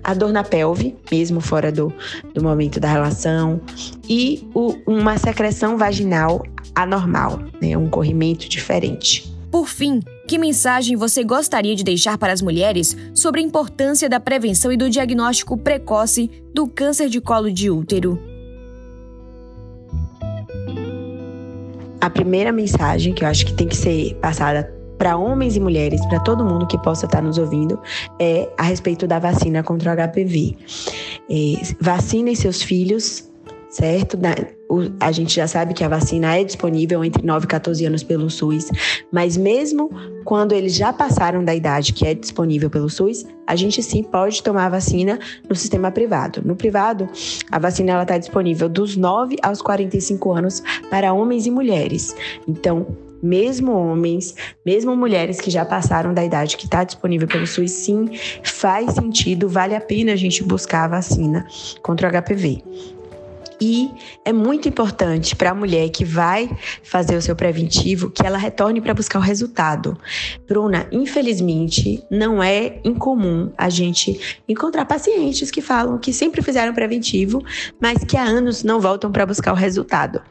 a 0.03 0.13
dor 0.13 0.31
na 0.31 0.43
pelve, 0.43 0.95
mesmo 1.11 1.41
fora 1.41 1.71
do, 1.71 1.93
do 2.33 2.43
momento 2.43 2.79
da 2.79 2.91
relação, 2.91 3.61
e 4.07 4.47
o, 4.53 4.75
uma 4.87 5.17
secreção 5.17 5.77
vaginal 5.77 6.43
anormal, 6.75 7.39
né, 7.61 7.77
um 7.77 7.89
corrimento 7.89 8.47
diferente. 8.47 9.31
Por 9.51 9.67
fim, 9.67 10.01
que 10.27 10.39
mensagem 10.39 10.95
você 10.95 11.23
gostaria 11.23 11.75
de 11.75 11.83
deixar 11.83 12.17
para 12.17 12.33
as 12.33 12.41
mulheres 12.41 12.97
sobre 13.13 13.39
a 13.39 13.43
importância 13.43 14.09
da 14.09 14.19
prevenção 14.19 14.71
e 14.71 14.77
do 14.77 14.89
diagnóstico 14.89 15.55
precoce 15.55 16.27
do 16.53 16.67
câncer 16.67 17.07
de 17.07 17.21
colo 17.21 17.51
de 17.51 17.69
útero? 17.69 18.19
A 22.01 22.09
primeira 22.09 22.51
mensagem 22.51 23.13
que 23.13 23.23
eu 23.23 23.27
acho 23.27 23.45
que 23.45 23.53
tem 23.53 23.67
que 23.67 23.77
ser 23.77 24.15
passada 24.15 24.73
para 24.97 25.17
homens 25.17 25.55
e 25.55 25.59
mulheres, 25.59 26.05
para 26.07 26.19
todo 26.19 26.45
mundo 26.45 26.67
que 26.67 26.77
possa 26.77 27.05
estar 27.05 27.21
nos 27.21 27.37
ouvindo, 27.37 27.79
é 28.19 28.49
a 28.57 28.63
respeito 28.63 29.07
da 29.07 29.19
vacina 29.19 29.63
contra 29.63 29.91
o 29.91 29.95
HPV. 29.95 30.55
É, 31.29 31.75
vacinem 31.79 32.35
seus 32.35 32.61
filhos 32.61 33.31
certo? 33.73 34.19
A 34.99 35.11
gente 35.11 35.35
já 35.35 35.47
sabe 35.47 35.73
que 35.73 35.83
a 35.83 35.87
vacina 35.87 36.37
é 36.37 36.43
disponível 36.43 37.03
entre 37.03 37.25
9 37.25 37.45
e 37.45 37.47
14 37.47 37.85
anos 37.85 38.03
pelo 38.03 38.29
SUS, 38.29 38.69
mas 39.11 39.35
mesmo 39.35 39.89
quando 40.23 40.53
eles 40.53 40.75
já 40.75 40.93
passaram 40.93 41.43
da 41.43 41.55
idade 41.55 41.91
que 41.91 42.05
é 42.05 42.13
disponível 42.13 42.69
pelo 42.69 42.87
SUS, 42.87 43.25
a 43.47 43.55
gente 43.55 43.81
sim 43.81 44.03
pode 44.03 44.43
tomar 44.43 44.67
a 44.67 44.69
vacina 44.69 45.19
no 45.49 45.55
sistema 45.55 45.91
privado. 45.91 46.41
No 46.45 46.55
privado, 46.55 47.09
a 47.51 47.57
vacina 47.57 47.99
está 47.99 48.17
disponível 48.17 48.69
dos 48.69 48.95
9 48.95 49.37
aos 49.41 49.59
45 49.59 50.31
anos 50.31 50.63
para 50.91 51.11
homens 51.11 51.47
e 51.47 51.51
mulheres. 51.51 52.15
Então, 52.47 52.85
mesmo 53.23 53.71
homens, 53.71 54.35
mesmo 54.65 54.95
mulheres 54.95 55.39
que 55.39 55.49
já 55.49 55.63
passaram 55.63 56.13
da 56.13 56.23
idade 56.23 56.57
que 56.57 56.65
está 56.65 56.83
disponível 56.83 57.27
pelo 57.27 57.47
SUS, 57.47 57.71
sim, 57.71 58.09
faz 58.43 58.93
sentido, 58.93 59.47
vale 59.47 59.75
a 59.75 59.81
pena 59.81 60.11
a 60.11 60.15
gente 60.17 60.43
buscar 60.43 60.83
a 60.83 60.89
vacina 60.89 61.47
contra 61.81 62.09
o 62.09 62.11
HPV. 62.11 62.61
E 63.65 63.89
é 64.25 64.33
muito 64.33 64.67
importante 64.67 65.37
para 65.37 65.51
a 65.51 65.55
mulher 65.55 65.87
que 65.87 66.03
vai 66.03 66.49
fazer 66.83 67.15
o 67.15 67.21
seu 67.21 67.33
preventivo 67.33 68.11
que 68.11 68.27
ela 68.27 68.37
retorne 68.37 68.81
para 68.81 68.93
buscar 68.93 69.19
o 69.19 69.21
resultado. 69.21 69.97
Bruna, 70.45 70.85
infelizmente, 70.91 72.03
não 72.11 72.43
é 72.43 72.81
incomum 72.83 73.53
a 73.57 73.69
gente 73.69 74.41
encontrar 74.49 74.83
pacientes 74.83 75.49
que 75.49 75.61
falam 75.61 75.97
que 75.97 76.11
sempre 76.11 76.41
fizeram 76.41 76.73
preventivo, 76.73 77.41
mas 77.79 78.03
que 78.03 78.17
há 78.17 78.23
anos 78.23 78.65
não 78.65 78.81
voltam 78.81 79.09
para 79.09 79.25
buscar 79.25 79.53
o 79.53 79.55
resultado. 79.55 80.21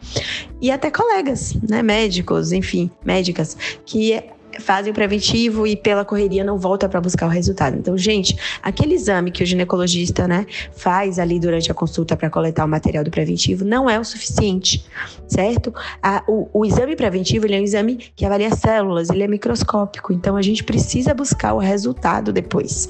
E 0.60 0.70
até 0.70 0.90
colegas, 0.90 1.54
né, 1.66 1.82
médicos, 1.82 2.52
enfim, 2.52 2.90
médicas, 3.02 3.56
que 3.86 4.22
fazem 4.60 4.92
o 4.92 4.94
preventivo 4.94 5.66
e 5.66 5.76
pela 5.76 6.04
correria 6.04 6.44
não 6.44 6.58
volta 6.58 6.88
para 6.88 7.00
buscar 7.00 7.26
o 7.26 7.28
resultado. 7.28 7.76
Então, 7.76 7.96
gente, 7.96 8.36
aquele 8.62 8.94
exame 8.94 9.30
que 9.30 9.42
o 9.42 9.46
ginecologista, 9.46 10.26
né, 10.28 10.46
faz 10.72 11.18
ali 11.18 11.38
durante 11.38 11.70
a 11.70 11.74
consulta 11.74 12.16
para 12.16 12.30
coletar 12.30 12.64
o 12.64 12.68
material 12.68 13.04
do 13.04 13.10
preventivo 13.10 13.64
não 13.64 13.88
é 13.88 13.98
o 13.98 14.04
suficiente, 14.04 14.84
certo? 15.26 15.74
A, 16.02 16.22
o, 16.26 16.48
o, 16.52 16.64
exame 16.64 16.96
preventivo 16.96 17.46
ele 17.46 17.56
é 17.56 17.60
um 17.60 17.64
exame 17.64 17.96
que 18.14 18.24
avalia 18.24 18.54
células, 18.54 19.10
ele 19.10 19.22
é 19.22 19.28
microscópico, 19.28 20.12
então 20.12 20.36
a 20.36 20.42
gente 20.42 20.64
precisa 20.64 21.14
buscar 21.14 21.54
o 21.54 21.58
resultado 21.58 22.32
depois, 22.32 22.86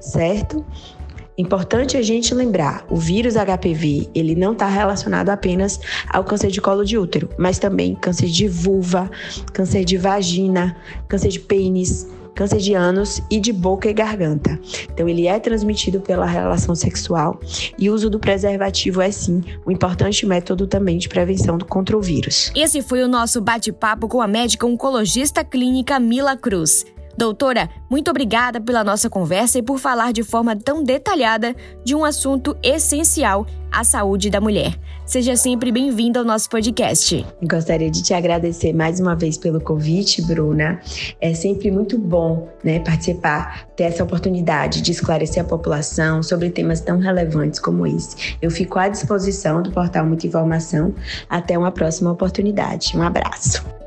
certo? 0.00 0.64
Importante 1.36 1.96
a 1.96 2.02
gente 2.02 2.34
lembrar, 2.34 2.84
o 2.90 2.96
vírus 2.96 3.34
HPV, 3.34 4.10
ele 4.14 4.34
não 4.34 4.52
está 4.52 4.66
relacionado 4.66 5.30
apenas 5.30 5.80
ao 6.08 6.24
câncer 6.24 6.50
de 6.50 6.60
colo 6.60 6.84
de 6.84 6.98
útero, 6.98 7.28
mas 7.38 7.58
também 7.58 7.94
câncer 7.94 8.28
de 8.28 8.46
vulva, 8.46 9.10
câncer 9.52 9.84
de 9.84 9.96
vagina, 9.96 10.76
câncer 11.08 11.28
de 11.28 11.40
pênis, 11.40 12.06
câncer 12.34 12.58
de 12.58 12.74
ânus 12.74 13.22
e 13.30 13.40
de 13.40 13.52
boca 13.52 13.88
e 13.88 13.92
garganta. 13.92 14.58
Então, 14.92 15.08
ele 15.08 15.26
é 15.26 15.38
transmitido 15.38 16.00
pela 16.00 16.26
relação 16.26 16.74
sexual 16.74 17.40
e 17.78 17.88
o 17.88 17.94
uso 17.94 18.10
do 18.10 18.18
preservativo 18.18 19.00
é 19.00 19.10
sim 19.10 19.42
um 19.66 19.70
importante 19.70 20.26
método 20.26 20.66
também 20.66 20.98
de 20.98 21.08
prevenção 21.08 21.58
contra 21.58 21.96
o 21.96 22.00
vírus. 22.00 22.52
Esse 22.54 22.82
foi 22.82 23.02
o 23.02 23.08
nosso 23.08 23.40
bate-papo 23.40 24.08
com 24.08 24.20
a 24.20 24.26
médica 24.26 24.66
oncologista 24.66 25.44
clínica 25.44 25.98
Mila 25.98 26.36
Cruz. 26.36 26.84
Doutora, 27.16 27.68
muito 27.90 28.10
obrigada 28.10 28.60
pela 28.60 28.82
nossa 28.82 29.08
conversa 29.10 29.58
e 29.58 29.62
por 29.62 29.78
falar 29.78 30.12
de 30.12 30.22
forma 30.22 30.56
tão 30.56 30.82
detalhada 30.82 31.54
de 31.84 31.94
um 31.94 32.04
assunto 32.04 32.56
essencial 32.62 33.46
à 33.70 33.84
saúde 33.84 34.30
da 34.30 34.40
mulher. 34.40 34.78
Seja 35.04 35.36
sempre 35.36 35.72
bem-vinda 35.72 36.20
ao 36.20 36.24
nosso 36.24 36.48
podcast. 36.48 37.26
Gostaria 37.42 37.90
de 37.90 38.02
te 38.02 38.14
agradecer 38.14 38.72
mais 38.72 39.00
uma 39.00 39.14
vez 39.14 39.36
pelo 39.36 39.60
convite, 39.60 40.22
Bruna. 40.22 40.80
É 41.20 41.34
sempre 41.34 41.70
muito 41.70 41.98
bom 41.98 42.48
né, 42.62 42.78
participar, 42.80 43.66
ter 43.76 43.84
essa 43.84 44.04
oportunidade 44.04 44.80
de 44.80 44.92
esclarecer 44.92 45.42
a 45.42 45.46
população 45.46 46.22
sobre 46.22 46.50
temas 46.50 46.80
tão 46.80 46.98
relevantes 46.98 47.58
como 47.58 47.86
esse. 47.86 48.36
Eu 48.40 48.50
fico 48.50 48.78
à 48.78 48.88
disposição 48.88 49.62
do 49.62 49.70
portal 49.70 50.06
Muita 50.06 50.26
Informação. 50.26 50.94
Até 51.28 51.58
uma 51.58 51.72
próxima 51.72 52.12
oportunidade. 52.12 52.96
Um 52.96 53.02
abraço. 53.02 53.81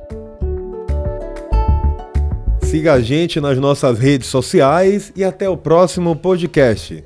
Siga 2.66 2.94
a 2.94 3.00
gente 3.00 3.40
nas 3.40 3.58
nossas 3.58 4.00
redes 4.00 4.28
sociais 4.28 5.14
e 5.16 5.24
até 5.24 5.48
o 5.48 5.56
próximo 5.56 6.16
podcast. 6.16 7.04